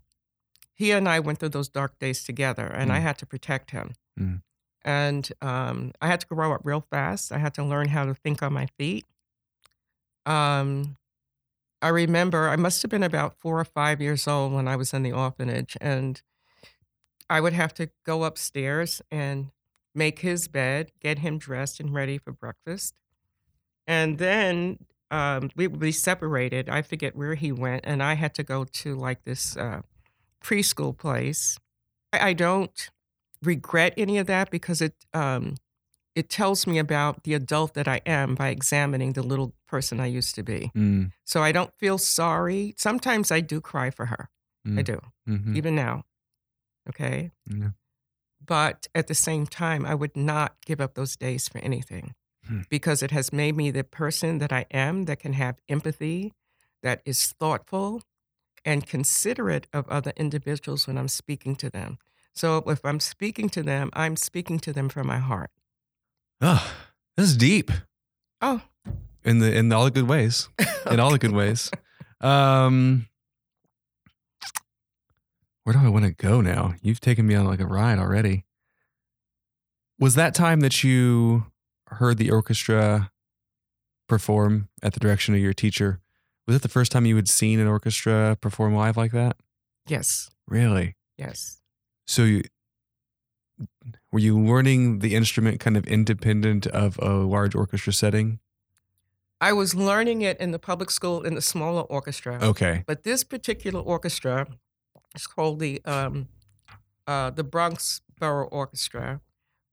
he 0.74 0.92
and 0.92 1.08
I 1.08 1.18
went 1.20 1.38
through 1.40 1.48
those 1.50 1.68
dark 1.68 1.98
days 1.98 2.22
together, 2.22 2.66
and 2.66 2.92
I 2.92 2.98
Mm. 2.98 3.02
had 3.02 3.18
to 3.18 3.26
protect 3.26 3.72
him. 3.72 3.94
Mm. 4.18 4.42
And 4.84 5.32
um, 5.42 5.92
I 6.00 6.06
had 6.06 6.20
to 6.20 6.26
grow 6.26 6.52
up 6.52 6.60
real 6.64 6.80
fast. 6.88 7.32
I 7.32 7.38
had 7.38 7.52
to 7.54 7.64
learn 7.64 7.88
how 7.88 8.04
to 8.04 8.14
think 8.14 8.42
on 8.42 8.52
my 8.52 8.66
feet. 8.78 9.04
Um, 10.24 10.96
I 11.82 11.88
remember 11.88 12.48
I 12.48 12.56
must 12.56 12.82
have 12.82 12.90
been 12.90 13.02
about 13.02 13.34
four 13.38 13.58
or 13.58 13.64
five 13.64 14.00
years 14.00 14.26
old 14.28 14.52
when 14.52 14.68
I 14.68 14.76
was 14.76 14.92
in 14.92 15.02
the 15.02 15.12
orphanage, 15.12 15.76
and 15.80 16.20
I 17.30 17.40
would 17.40 17.52
have 17.52 17.74
to 17.74 17.90
go 18.04 18.24
upstairs 18.24 19.02
and 19.10 19.50
make 19.94 20.20
his 20.20 20.48
bed, 20.48 20.92
get 21.00 21.18
him 21.20 21.38
dressed 21.38 21.80
and 21.80 21.92
ready 21.92 22.18
for 22.18 22.32
breakfast. 22.32 22.94
And 23.86 24.18
then 24.18 24.86
um, 25.10 25.50
we 25.56 25.66
would 25.66 25.80
be 25.80 25.92
separated. 25.92 26.68
I 26.68 26.82
forget 26.82 27.16
where 27.16 27.34
he 27.34 27.52
went, 27.52 27.84
and 27.86 28.02
I 28.02 28.14
had 28.14 28.34
to 28.34 28.42
go 28.42 28.64
to 28.64 28.94
like 28.94 29.24
this 29.24 29.56
uh, 29.56 29.82
preschool 30.42 30.96
place. 30.96 31.58
I, 32.12 32.30
I 32.30 32.32
don't 32.34 32.90
regret 33.42 33.94
any 33.96 34.18
of 34.18 34.26
that 34.26 34.50
because 34.50 34.80
it 34.82 34.94
um, 35.14 35.56
it 36.14 36.28
tells 36.28 36.66
me 36.66 36.78
about 36.78 37.22
the 37.24 37.34
adult 37.34 37.74
that 37.74 37.86
I 37.86 38.00
am 38.04 38.34
by 38.34 38.48
examining 38.48 39.12
the 39.12 39.22
little 39.22 39.54
person 39.68 40.00
I 40.00 40.06
used 40.06 40.34
to 40.34 40.42
be. 40.42 40.72
Mm. 40.76 41.12
So 41.24 41.42
I 41.42 41.52
don't 41.52 41.72
feel 41.78 41.96
sorry. 41.98 42.74
Sometimes 42.76 43.30
I 43.30 43.40
do 43.40 43.60
cry 43.60 43.90
for 43.90 44.06
her. 44.06 44.28
I 44.66 44.70
Mm. 44.70 44.84
do, 44.84 45.00
Mhm. 45.28 45.56
even 45.56 45.74
now. 45.76 46.04
Okay. 46.88 47.30
Yeah. 47.46 47.70
But 48.44 48.88
at 48.94 49.06
the 49.06 49.14
same 49.14 49.46
time, 49.46 49.86
I 49.86 49.94
would 49.94 50.16
not 50.16 50.56
give 50.66 50.80
up 50.80 50.94
those 50.94 51.16
days 51.16 51.48
for 51.48 51.58
anything 51.58 52.14
Hmm. 52.48 52.60
because 52.70 53.02
it 53.02 53.10
has 53.10 53.32
made 53.32 53.56
me 53.56 53.70
the 53.70 53.84
person 53.84 54.38
that 54.38 54.52
I 54.52 54.64
am 54.70 55.04
that 55.04 55.18
can 55.20 55.34
have 55.34 55.56
empathy, 55.68 56.32
that 56.82 57.02
is 57.04 57.34
thoughtful 57.38 58.02
and 58.64 58.86
considerate 58.86 59.66
of 59.72 59.86
other 59.88 60.12
individuals 60.16 60.86
when 60.86 60.96
I'm 60.96 61.08
speaking 61.08 61.56
to 61.56 61.68
them. 61.68 61.98
So 62.34 62.58
if 62.66 62.84
I'm 62.84 63.00
speaking 63.00 63.48
to 63.50 63.62
them, 63.62 63.90
I'm 63.92 64.16
speaking 64.16 64.58
to 64.60 64.72
them 64.72 64.88
from 64.88 65.06
my 65.06 65.18
heart. 65.18 65.50
Oh, 66.40 66.74
this 67.16 67.26
is 67.30 67.36
deep 67.36 67.70
Oh, 68.40 68.62
in 69.24 69.40
the 69.40 69.54
in 69.54 69.72
all 69.72 69.84
the 69.84 69.90
good 69.90 70.08
ways. 70.08 70.48
In 70.90 71.00
all 71.00 71.10
the 71.10 71.18
good 71.18 71.32
ways. 71.32 71.70
Um, 72.22 73.08
where 75.64 75.74
do 75.74 75.80
I 75.80 75.88
want 75.88 76.06
to 76.06 76.12
go 76.12 76.40
now? 76.40 76.74
You've 76.80 77.00
taken 77.00 77.26
me 77.26 77.34
on 77.34 77.44
like 77.46 77.60
a 77.60 77.66
ride 77.66 77.98
already. 77.98 78.46
Was 79.98 80.14
that 80.14 80.34
time 80.34 80.60
that 80.60 80.82
you 80.82 81.44
heard 81.92 82.18
the 82.18 82.30
orchestra 82.30 83.10
perform 84.08 84.68
at 84.82 84.94
the 84.94 85.00
direction 85.00 85.34
of 85.34 85.40
your 85.40 85.52
teacher? 85.52 86.00
Was 86.46 86.56
it 86.56 86.62
the 86.62 86.68
first 86.68 86.92
time 86.92 87.04
you 87.06 87.16
had 87.16 87.28
seen 87.28 87.58
an 87.60 87.66
orchestra 87.66 88.36
perform 88.40 88.74
live 88.74 88.96
like 88.96 89.12
that? 89.12 89.36
yes, 89.86 90.30
Really? 90.46 90.96
yes. 91.16 91.60
So 92.06 92.22
you 92.24 92.42
were 94.12 94.18
you 94.18 94.38
learning 94.38 95.00
the 95.00 95.14
instrument 95.14 95.60
kind 95.60 95.76
of 95.76 95.86
independent 95.86 96.66
of 96.68 96.98
a 97.00 97.10
large 97.14 97.54
orchestra 97.54 97.92
setting? 97.92 98.38
I 99.40 99.52
was 99.52 99.74
learning 99.74 100.22
it 100.22 100.38
in 100.40 100.50
the 100.52 100.58
public 100.58 100.90
school 100.90 101.22
in 101.22 101.34
the 101.34 101.42
smaller 101.42 101.82
orchestra. 101.82 102.38
Okay. 102.42 102.82
But 102.86 103.02
this 103.04 103.24
particular 103.24 103.80
orchestra 103.80 104.46
is 105.14 105.26
called 105.26 105.58
the 105.60 105.80
um, 105.84 106.28
uh, 107.06 107.30
the 107.30 107.44
Bronx 107.44 108.00
Borough 108.18 108.48
Orchestra. 108.48 109.20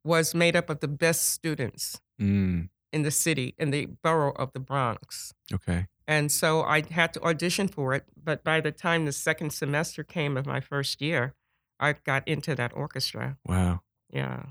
Was 0.04 0.36
made 0.36 0.56
up 0.56 0.70
of 0.70 0.82
the 0.82 0.88
best 0.88 1.30
students 1.32 2.00
Mm, 2.22 2.70
in 2.94 3.02
the 3.04 3.12
city 3.12 3.54
in 3.58 3.72
the 3.72 3.88
borough 4.04 4.32
of 4.34 4.54
the 4.54 4.60
Bronx, 4.60 5.34
okay. 5.54 5.88
and 6.08 6.32
so 6.32 6.62
I 6.64 6.82
had 6.90 7.14
to 7.16 7.22
audition 7.24 7.68
for 7.68 7.94
it. 7.94 8.06
But 8.22 8.44
by 8.44 8.62
the 8.62 8.72
time 8.72 9.06
the 9.06 9.12
second 9.12 9.52
semester 9.52 10.04
came 10.04 10.38
of 10.38 10.46
my 10.46 10.62
first 10.62 11.02
year, 11.02 11.34
I 11.80 11.94
got 11.94 12.26
into 12.28 12.56
that 12.56 12.72
orchestra. 12.74 13.38
Wow. 13.46 13.82
Yeah, 14.10 14.44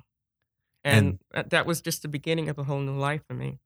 And- 0.84 1.18
and, 1.32 1.46
uh, 1.46 1.48
that 1.48 1.64
was 1.64 1.80
just 1.80 2.02
the 2.02 2.08
beginning 2.08 2.48
of 2.50 2.58
a 2.58 2.64
whole 2.64 2.80
new 2.80 2.98
life 2.98 3.22
for 3.26 3.34
me. 3.34 3.60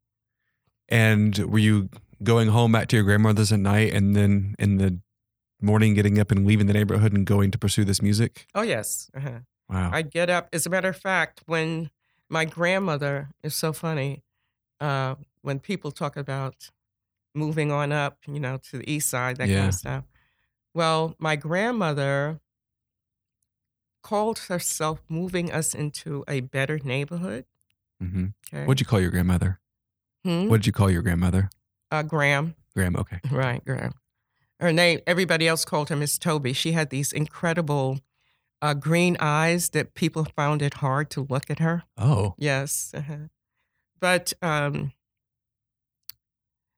And 0.89 1.37
were 1.39 1.59
you 1.59 1.89
going 2.23 2.49
home 2.49 2.73
back 2.73 2.89
to 2.89 2.97
your 2.97 3.05
grandmother's 3.05 3.53
at 3.53 3.61
night 3.61 3.93
and 3.93 4.15
then 4.17 4.55
in 4.59 4.79
the 4.79 5.01
morning 5.61 5.95
getting 5.95 6.19
up 6.19 6.31
and 6.31 6.47
leaving 6.47 6.67
the 6.67 6.73
neighborhood 6.73 7.13
and 7.13 7.27
going 7.27 7.51
to 7.51 7.59
pursue 7.59 7.85
this 7.85 8.01
music? 8.01 8.47
Oh 8.55 8.63
yes. 8.63 9.11
Uh-huh. 9.17 9.41
Wow. 9.69 9.91
I 9.93 10.03
get 10.03 10.31
up. 10.31 10.49
As 10.53 10.67
a 10.67 10.71
matter 10.71 10.89
of 10.89 10.97
fact, 10.97 11.43
when 11.47 11.91
my 12.29 12.45
grandmother 12.45 13.29
is 13.43 13.55
so 13.55 13.73
funny, 13.73 14.23
uh, 14.81 15.15
when 15.43 15.59
people 15.61 15.91
talk 15.91 16.17
about 16.17 16.71
moving 17.35 17.71
on 17.73 17.93
up, 17.93 18.19
you 18.27 18.41
know, 18.41 18.59
to 18.71 18.79
the 18.79 18.91
east 18.91 19.09
side, 19.09 19.37
that 19.37 19.49
kind 19.49 19.69
of 19.69 19.75
stuff. 19.75 20.05
Well, 20.75 21.15
my 21.19 21.37
grandmother 21.37 22.41
called 24.03 24.39
herself 24.49 25.03
moving 25.09 25.51
us 25.53 25.75
into 25.75 26.25
a 26.29 26.41
better 26.41 26.79
neighborhood. 26.83 27.45
hmm 28.01 28.27
Okay. 28.53 28.65
What'd 28.65 28.81
you 28.81 28.87
call 28.87 29.01
your 29.01 29.11
grandmother? 29.11 29.61
Hmm? 30.25 30.49
What'd 30.49 30.67
you 30.67 30.73
call 30.73 30.91
your 30.91 31.03
grandmother? 31.03 31.51
Uh, 31.91 32.03
Graham. 32.03 32.55
Graham. 32.75 32.97
Okay. 32.97 33.19
Right, 33.31 33.65
Graham. 33.65 33.93
Her 34.61 34.73
name, 34.73 35.01
everybody 35.07 35.47
else 35.47 35.65
called 35.65 35.89
her 35.91 35.97
Miss 35.97 36.19
Toby. 36.19 36.53
She 36.53 36.73
had 36.73 36.91
these 36.91 37.13
incredible 37.13 38.01
uh, 38.61 38.75
green 38.75 39.17
eyes 39.21 39.71
that 39.71 39.95
people 39.95 40.25
found 40.37 40.63
it 40.63 40.75
hard 40.75 41.11
to 41.11 41.27
look 41.29 41.51
at 41.51 41.59
her. 41.61 41.85
Oh. 41.97 42.35
Yes. 42.39 42.93
uh-huh. 42.95 43.29
But 44.01 44.33
um, 44.43 44.93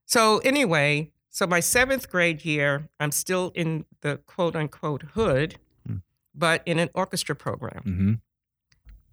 so 0.07 0.38
anyway, 0.38 1.12
so 1.31 1.47
my 1.47 1.61
seventh 1.61 2.11
grade 2.11 2.45
year, 2.45 2.88
I'm 2.99 3.12
still 3.12 3.53
in 3.55 3.85
the 4.01 4.19
quote 4.27 4.57
unquote 4.57 5.03
hood, 5.14 5.59
Hmm. 5.87 5.97
but 6.35 6.62
in 6.66 6.79
an 6.79 6.90
orchestra 6.95 7.35
program. 7.37 7.83
hmm 7.85 8.12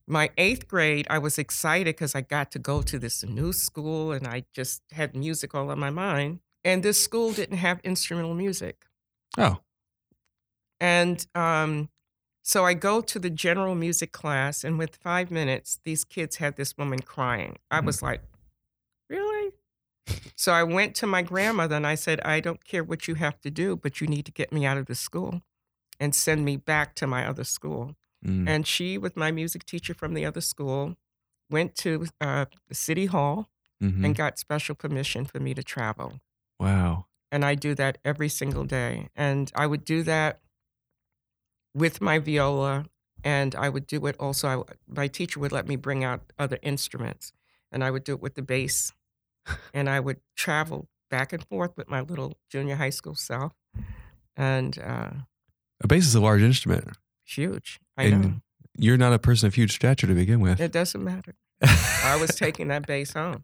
My 0.07 0.29
eighth 0.37 0.67
grade, 0.67 1.05
I 1.09 1.19
was 1.19 1.37
excited 1.37 1.95
because 1.95 2.15
I 2.15 2.21
got 2.21 2.49
to 2.51 2.59
go 2.59 2.81
to 2.81 2.97
this 2.97 3.23
new 3.23 3.51
school 3.53 4.11
and 4.13 4.25
I 4.27 4.45
just 4.53 4.81
had 4.91 5.15
music 5.15 5.53
all 5.53 5.69
on 5.69 5.79
my 5.79 5.89
mind. 5.91 6.39
And 6.63 6.81
this 6.83 7.01
school 7.01 7.31
didn't 7.33 7.57
have 7.57 7.79
instrumental 7.83 8.33
music. 8.33 8.85
Oh. 9.37 9.57
And 10.79 11.25
um, 11.35 11.89
so 12.47 12.63
I 12.65 12.73
go 12.75 13.01
to 13.01 13.19
the 13.19 13.29
general 13.29 13.75
music 13.75 14.11
class, 14.13 14.63
and 14.63 14.77
with 14.79 14.95
five 14.95 15.29
minutes, 15.29 15.79
these 15.83 16.05
kids 16.05 16.37
had 16.37 16.55
this 16.55 16.77
woman 16.77 16.99
crying. 17.01 17.57
I 17.69 17.81
Mhm. 17.81 17.85
was 17.85 18.01
like, 18.01 18.21
really? 19.09 19.51
so 20.37 20.53
I 20.53 20.63
went 20.63 20.95
to 20.95 21.07
my 21.07 21.21
grandmother 21.21 21.75
and 21.75 21.85
I 21.85 21.95
said, 21.95 22.21
I 22.21 22.39
don't 22.39 22.63
care 22.63 22.83
what 22.83 23.07
you 23.07 23.15
have 23.15 23.41
to 23.41 23.51
do, 23.51 23.75
but 23.75 23.99
you 23.99 24.07
need 24.07 24.25
to 24.27 24.31
get 24.31 24.53
me 24.53 24.65
out 24.65 24.77
of 24.77 24.85
the 24.85 24.95
school 24.95 25.41
and 25.99 26.15
send 26.15 26.45
me 26.45 26.55
back 26.55 26.95
to 26.95 27.07
my 27.07 27.27
other 27.27 27.43
school. 27.43 27.95
Mm. 28.25 28.47
And 28.47 28.65
she, 28.65 28.97
with 28.97 29.17
my 29.17 29.31
music 29.31 29.65
teacher 29.65 29.93
from 29.93 30.13
the 30.13 30.25
other 30.25 30.39
school, 30.39 30.95
went 31.49 31.75
to 31.83 32.07
uh, 32.21 32.45
the 32.69 32.75
city 32.75 33.07
hall 33.07 33.49
Mhm. 33.83 34.05
and 34.05 34.15
got 34.15 34.39
special 34.39 34.75
permission 34.75 35.25
for 35.25 35.39
me 35.41 35.53
to 35.53 35.63
travel 35.63 36.21
Wow. 36.59 37.07
and 37.31 37.43
I 37.43 37.55
do 37.55 37.75
that 37.75 37.97
every 38.05 38.29
single 38.29 38.63
day. 38.63 39.09
And 39.15 39.51
I 39.55 39.65
would 39.67 39.83
do 39.83 40.01
that 40.03 40.39
with 41.77 42.01
my 42.01 42.19
viola, 42.19 42.85
and 43.23 43.53
I 43.55 43.69
would 43.69 43.85
do 43.87 44.05
it 44.07 44.15
also. 44.19 44.47
I, 44.47 44.73
my 44.87 45.07
teacher 45.07 45.39
would 45.39 45.51
let 45.51 45.67
me 45.67 45.75
bring 45.75 46.03
out 46.03 46.21
other 46.39 46.57
instruments, 46.61 47.31
and 47.71 47.83
I 47.83 47.91
would 47.91 48.03
do 48.03 48.13
it 48.13 48.21
with 48.21 48.35
the 48.35 48.41
bass, 48.41 48.93
and 49.73 49.89
I 49.89 49.99
would 49.99 50.19
travel 50.35 50.87
back 51.09 51.33
and 51.33 51.43
forth 51.47 51.71
with 51.77 51.87
my 51.89 52.01
little 52.01 52.37
junior 52.49 52.75
high 52.75 52.89
school 52.89 53.15
self, 53.15 53.53
and 54.35 54.77
uh, 54.79 55.11
A 55.83 55.87
bass 55.87 56.05
is 56.07 56.15
a 56.15 56.21
large 56.21 56.41
instrument. 56.41 56.85
huge. 57.25 57.79
I 57.97 58.03
And- 58.05 58.21
know 58.23 58.33
You're 58.79 58.97
not 58.97 59.13
a 59.13 59.19
person 59.19 59.47
of 59.47 59.55
huge 59.55 59.73
stature 59.75 60.07
to 60.07 60.13
begin 60.13 60.39
with. 60.39 60.59
it 60.59 60.71
doesn't 60.71 61.03
matter. 61.03 61.33
I 61.61 62.17
was 62.19 62.35
taking 62.35 62.67
that 62.69 62.85
bass 62.87 63.13
home. 63.13 63.43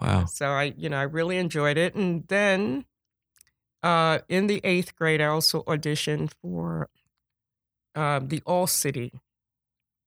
wow. 0.00 0.26
So 0.26 0.46
I, 0.48 0.74
you 0.76 0.88
know, 0.90 0.98
I 0.98 1.02
really 1.04 1.36
enjoyed 1.38 1.78
it. 1.78 1.94
And 1.94 2.26
then 2.28 2.84
uh, 3.82 4.18
in 4.28 4.46
the 4.48 4.60
eighth 4.64 4.94
grade, 4.96 5.20
I 5.20 5.26
also 5.26 5.62
auditioned 5.64 6.32
for 6.42 6.88
uh, 7.96 8.20
the 8.22 8.42
All 8.46 8.66
City, 8.66 9.12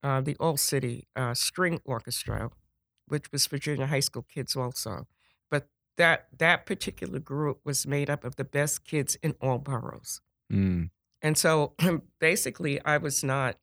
uh, 0.03 0.21
the 0.21 0.37
All 0.39 0.55
City 0.55 1.07
uh, 1.15 1.33
String 1.33 1.81
Orchestra, 1.83 2.51
which 3.07 3.31
was 3.31 3.47
Virginia 3.47 3.87
high 3.87 3.99
school 3.99 4.25
kids 4.33 4.55
also. 4.55 5.07
But 5.49 5.67
that 5.97 6.27
that 6.37 6.65
particular 6.65 7.19
group 7.19 7.59
was 7.65 7.85
made 7.85 8.09
up 8.09 8.23
of 8.23 8.35
the 8.37 8.45
best 8.45 8.85
kids 8.85 9.15
in 9.21 9.35
all 9.41 9.57
boroughs. 9.57 10.21
Mm. 10.51 10.91
And 11.21 11.37
so 11.37 11.73
basically, 12.19 12.79
I 12.85 12.97
was 12.97 13.23
not 13.23 13.57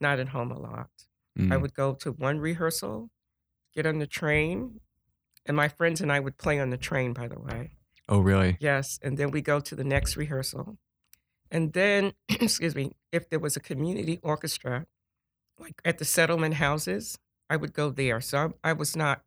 not 0.00 0.20
at 0.20 0.28
home 0.28 0.52
a 0.52 0.58
lot. 0.58 0.90
Mm. 1.38 1.52
I 1.52 1.56
would 1.56 1.74
go 1.74 1.94
to 1.94 2.12
one 2.12 2.38
rehearsal, 2.38 3.10
get 3.74 3.84
on 3.84 3.98
the 3.98 4.06
train, 4.06 4.80
and 5.46 5.56
my 5.56 5.68
friends 5.68 6.00
and 6.00 6.12
I 6.12 6.20
would 6.20 6.36
play 6.36 6.60
on 6.60 6.70
the 6.70 6.76
train, 6.76 7.12
by 7.12 7.26
the 7.26 7.40
way. 7.40 7.72
oh, 8.08 8.20
really? 8.20 8.56
Yes. 8.60 8.98
And 9.02 9.18
then 9.18 9.30
we 9.30 9.40
go 9.40 9.60
to 9.60 9.74
the 9.74 9.84
next 9.84 10.16
rehearsal. 10.16 10.78
And 11.50 11.72
then, 11.72 12.12
excuse 12.28 12.74
me, 12.74 12.92
if 13.12 13.28
there 13.30 13.38
was 13.38 13.56
a 13.56 13.60
community 13.60 14.18
orchestra, 14.22 14.86
like 15.58 15.80
at 15.84 15.98
the 15.98 16.04
settlement 16.04 16.54
houses, 16.54 17.18
I 17.50 17.56
would 17.56 17.72
go 17.72 17.90
there. 17.90 18.20
So 18.20 18.52
I, 18.64 18.70
I 18.70 18.72
was 18.74 18.94
not 18.96 19.22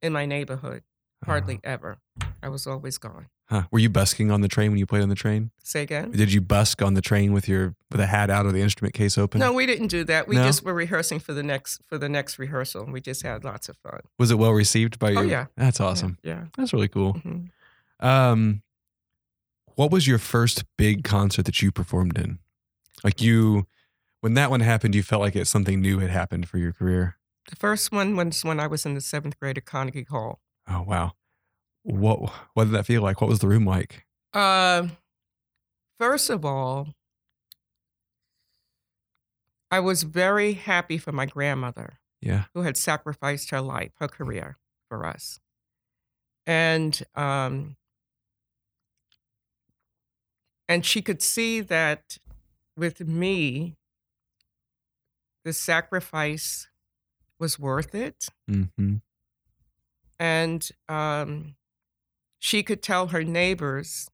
in 0.00 0.12
my 0.12 0.26
neighborhood 0.26 0.82
hardly 1.24 1.60
ever. 1.62 1.98
I 2.42 2.48
was 2.48 2.66
always 2.66 2.98
gone. 2.98 3.26
Huh. 3.46 3.62
Were 3.70 3.78
you 3.78 3.90
busking 3.90 4.30
on 4.30 4.40
the 4.40 4.48
train 4.48 4.70
when 4.70 4.78
you 4.78 4.86
played 4.86 5.02
on 5.02 5.08
the 5.08 5.14
train? 5.14 5.50
Say 5.62 5.82
again? 5.82 6.10
Did 6.10 6.32
you 6.32 6.40
busk 6.40 6.80
on 6.82 6.94
the 6.94 7.02
train 7.02 7.32
with 7.32 7.46
your 7.48 7.74
with 7.90 8.00
a 8.00 8.06
hat 8.06 8.30
out 8.30 8.46
or 8.46 8.52
the 8.52 8.60
instrument 8.62 8.94
case 8.94 9.16
open? 9.18 9.38
No, 9.40 9.52
we 9.52 9.66
didn't 9.66 9.88
do 9.88 10.04
that. 10.04 10.26
We 10.26 10.36
No? 10.36 10.44
just 10.44 10.64
were 10.64 10.72
rehearsing 10.74 11.20
for 11.20 11.32
the 11.34 11.42
next 11.42 11.80
for 11.86 11.98
the 11.98 12.08
next 12.08 12.38
rehearsal. 12.38 12.86
We 12.86 13.00
just 13.00 13.22
had 13.22 13.44
lots 13.44 13.68
of 13.68 13.76
fun. 13.76 14.00
Was 14.18 14.30
it 14.30 14.36
well 14.38 14.52
received 14.52 14.98
by 14.98 15.10
you? 15.10 15.18
Oh, 15.18 15.22
yeah. 15.22 15.46
That's 15.56 15.80
awesome. 15.80 16.18
Yeah. 16.24 16.46
That's 16.56 16.72
really 16.72 16.88
cool. 16.88 17.14
Mhm. 17.14 17.50
Um, 18.00 18.62
what 19.76 19.90
was 19.90 20.06
your 20.06 20.18
first 20.18 20.64
big 20.78 21.04
concert 21.04 21.44
that 21.46 21.60
you 21.62 21.70
performed 21.72 22.18
in? 22.18 22.38
Like 23.04 23.20
you, 23.20 23.66
when 24.20 24.34
that 24.34 24.50
one 24.50 24.60
happened, 24.60 24.94
you 24.94 25.02
felt 25.02 25.20
like 25.22 25.34
it 25.36 25.46
something 25.46 25.80
new 25.80 25.98
had 25.98 26.10
happened 26.10 26.48
for 26.48 26.58
your 26.58 26.72
career. 26.72 27.16
The 27.50 27.56
first 27.56 27.90
one 27.92 28.14
was 28.16 28.44
when 28.44 28.60
I 28.60 28.66
was 28.66 28.86
in 28.86 28.94
the 28.94 29.00
seventh 29.00 29.38
grade 29.40 29.58
at 29.58 29.64
Carnegie 29.64 30.06
Hall. 30.08 30.40
Oh 30.68 30.82
wow, 30.82 31.12
what 31.82 32.32
what 32.54 32.64
did 32.64 32.72
that 32.74 32.86
feel 32.86 33.02
like? 33.02 33.20
What 33.20 33.28
was 33.28 33.40
the 33.40 33.48
room 33.48 33.64
like? 33.66 34.06
Uh, 34.32 34.88
first 35.98 36.30
of 36.30 36.44
all, 36.44 36.88
I 39.70 39.80
was 39.80 40.02
very 40.04 40.52
happy 40.52 40.98
for 40.98 41.12
my 41.12 41.26
grandmother 41.26 41.98
Yeah. 42.20 42.44
who 42.54 42.62
had 42.62 42.76
sacrificed 42.76 43.50
her 43.50 43.60
life, 43.60 43.92
her 43.98 44.08
career 44.08 44.58
for 44.88 45.04
us. 45.06 45.40
And 46.46 47.02
um, 47.14 47.76
and 50.72 50.86
she 50.86 51.02
could 51.02 51.22
see 51.22 51.60
that 51.60 52.18
with 52.76 53.00
me, 53.06 53.76
the 55.44 55.52
sacrifice 55.52 56.68
was 57.38 57.58
worth 57.58 57.94
it. 57.94 58.28
Mm-hmm. 58.50 58.96
and 60.18 60.70
um, 60.88 61.56
she 62.38 62.62
could 62.62 62.82
tell 62.82 63.08
her 63.08 63.24
neighbors 63.24 64.08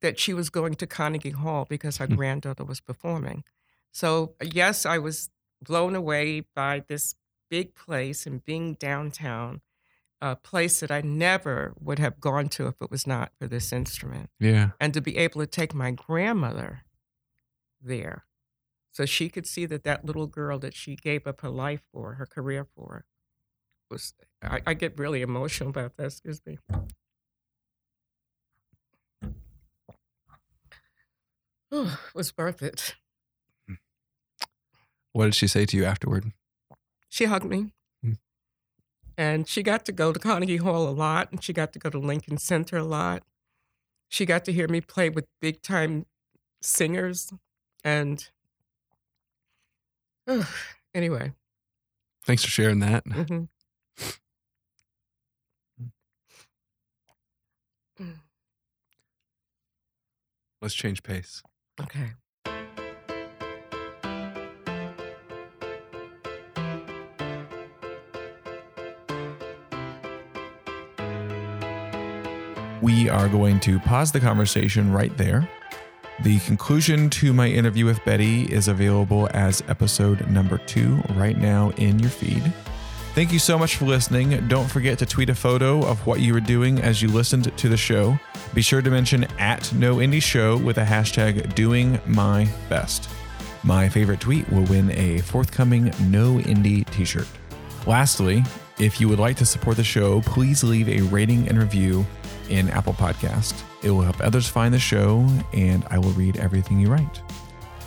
that 0.00 0.18
she 0.18 0.32
was 0.34 0.50
going 0.50 0.74
to 0.76 0.86
Carnegie 0.86 1.30
Hall 1.30 1.64
because 1.68 1.96
her 1.98 2.06
Hmm. 2.06 2.16
granddaughter 2.16 2.64
was 2.64 2.80
performing. 2.80 3.44
So 3.92 4.34
yes, 4.42 4.84
I 4.86 4.98
was 4.98 5.30
blown 5.62 5.94
away 5.94 6.40
by 6.54 6.84
this 6.88 7.14
big 7.50 7.74
place 7.74 8.26
and 8.26 8.44
being 8.44 8.74
downtown, 8.74 9.60
a 10.20 10.34
place 10.36 10.80
that 10.80 10.90
I 10.90 11.00
never 11.00 11.74
would 11.80 11.98
have 11.98 12.20
gone 12.20 12.48
to 12.50 12.66
if 12.66 12.74
it 12.80 12.90
was 12.90 13.06
not 13.06 13.32
for 13.38 13.46
this 13.46 13.72
instrument, 13.72 14.30
Yeah. 14.40 14.70
and 14.80 14.92
to 14.94 15.00
be 15.00 15.16
able 15.16 15.40
to 15.40 15.46
take 15.46 15.74
my 15.74 15.90
grandmother 15.92 16.80
there, 17.80 18.24
so 18.90 19.06
she 19.06 19.28
could 19.28 19.46
see 19.46 19.64
that 19.66 19.84
that 19.84 20.04
little 20.04 20.26
girl 20.26 20.58
that 20.58 20.74
she 20.74 20.96
gave 20.96 21.26
up 21.26 21.40
her 21.42 21.50
life 21.50 21.82
for, 21.92 22.14
her 22.14 22.26
career 22.26 22.66
for, 22.74 23.04
was 23.90 24.14
I, 24.42 24.60
I 24.66 24.74
get 24.74 24.98
really 24.98 25.22
emotional 25.22 25.70
about 25.70 25.96
that. 25.96 26.06
Excuse 26.06 26.40
me. 26.44 26.58
Oh, 31.70 31.98
It 32.08 32.14
was 32.14 32.36
worth 32.36 32.62
it. 32.62 32.94
What 35.12 35.24
did 35.26 35.34
she 35.34 35.46
say 35.46 35.64
to 35.66 35.76
you 35.76 35.84
afterward? 35.84 36.32
She 37.08 37.24
hugged 37.24 37.46
me. 37.46 37.72
And 39.18 39.48
she 39.48 39.64
got 39.64 39.84
to 39.86 39.92
go 39.92 40.12
to 40.12 40.18
Carnegie 40.20 40.58
Hall 40.58 40.88
a 40.88 40.94
lot, 40.94 41.32
and 41.32 41.42
she 41.42 41.52
got 41.52 41.72
to 41.72 41.80
go 41.80 41.90
to 41.90 41.98
Lincoln 41.98 42.38
Center 42.38 42.76
a 42.76 42.84
lot. 42.84 43.24
She 44.08 44.24
got 44.24 44.44
to 44.44 44.52
hear 44.52 44.68
me 44.68 44.80
play 44.80 45.10
with 45.10 45.26
big 45.40 45.60
time 45.60 46.06
singers. 46.62 47.32
And 47.82 48.30
uh, 50.28 50.44
anyway. 50.94 51.32
Thanks 52.24 52.44
for 52.44 52.50
sharing 52.50 52.78
that. 52.78 53.04
Mm-hmm. 53.06 53.44
Let's 60.62 60.74
change 60.74 61.02
pace. 61.02 61.42
Okay. 61.80 62.12
We 72.80 73.08
are 73.08 73.28
going 73.28 73.58
to 73.60 73.80
pause 73.80 74.12
the 74.12 74.20
conversation 74.20 74.92
right 74.92 75.16
there. 75.16 75.48
The 76.22 76.38
conclusion 76.40 77.10
to 77.10 77.32
my 77.32 77.48
interview 77.48 77.84
with 77.84 78.04
Betty 78.04 78.44
is 78.44 78.68
available 78.68 79.28
as 79.32 79.64
episode 79.68 80.28
number 80.28 80.58
two 80.58 81.02
right 81.14 81.36
now 81.36 81.70
in 81.70 81.98
your 81.98 82.10
feed. 82.10 82.52
Thank 83.14 83.32
you 83.32 83.40
so 83.40 83.58
much 83.58 83.74
for 83.76 83.84
listening. 83.84 84.46
Don't 84.46 84.70
forget 84.70 84.98
to 85.00 85.06
tweet 85.06 85.28
a 85.28 85.34
photo 85.34 85.84
of 85.84 86.06
what 86.06 86.20
you 86.20 86.32
were 86.32 86.40
doing 86.40 86.80
as 86.80 87.02
you 87.02 87.08
listened 87.08 87.56
to 87.56 87.68
the 87.68 87.76
show. 87.76 88.16
Be 88.54 88.62
sure 88.62 88.80
to 88.80 88.90
mention 88.90 89.24
at 89.38 89.72
No 89.72 89.96
Indie 89.96 90.22
Show 90.22 90.56
with 90.56 90.78
a 90.78 90.84
hashtag 90.84 91.54
doing 91.56 92.00
my 92.06 92.48
best. 92.68 93.08
My 93.64 93.88
favorite 93.88 94.20
tweet 94.20 94.48
will 94.52 94.64
win 94.64 94.92
a 94.92 95.18
forthcoming 95.22 95.86
No 96.08 96.38
Indie 96.38 96.88
t 96.90 97.04
shirt. 97.04 97.26
Lastly, 97.86 98.44
if 98.78 99.00
you 99.00 99.08
would 99.08 99.18
like 99.18 99.36
to 99.38 99.46
support 99.46 99.76
the 99.76 99.84
show, 99.84 100.20
please 100.20 100.62
leave 100.62 100.88
a 100.88 101.00
rating 101.08 101.48
and 101.48 101.58
review 101.58 102.06
in 102.48 102.68
Apple 102.70 102.94
Podcast. 102.94 103.62
It 103.82 103.90
will 103.90 104.02
help 104.02 104.20
others 104.20 104.48
find 104.48 104.72
the 104.74 104.78
show, 104.78 105.26
and 105.52 105.84
I 105.90 105.98
will 105.98 106.10
read 106.10 106.36
everything 106.36 106.80
you 106.80 106.88
write. 106.88 107.22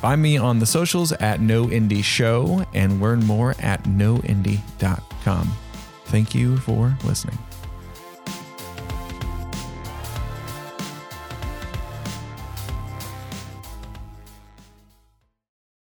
Find 0.02 0.22
me 0.22 0.38
on 0.38 0.60
the 0.60 0.66
socials 0.66 1.12
at 1.12 1.42
No 1.42 1.68
Indie 1.68 2.04
Show 2.04 2.66
and 2.74 3.00
learn 3.00 3.24
more 3.26 3.56
at 3.60 3.84
noindie.com. 3.84 5.52
Thank 6.06 6.34
you 6.34 6.58
for 6.58 6.98
listening. 7.04 7.38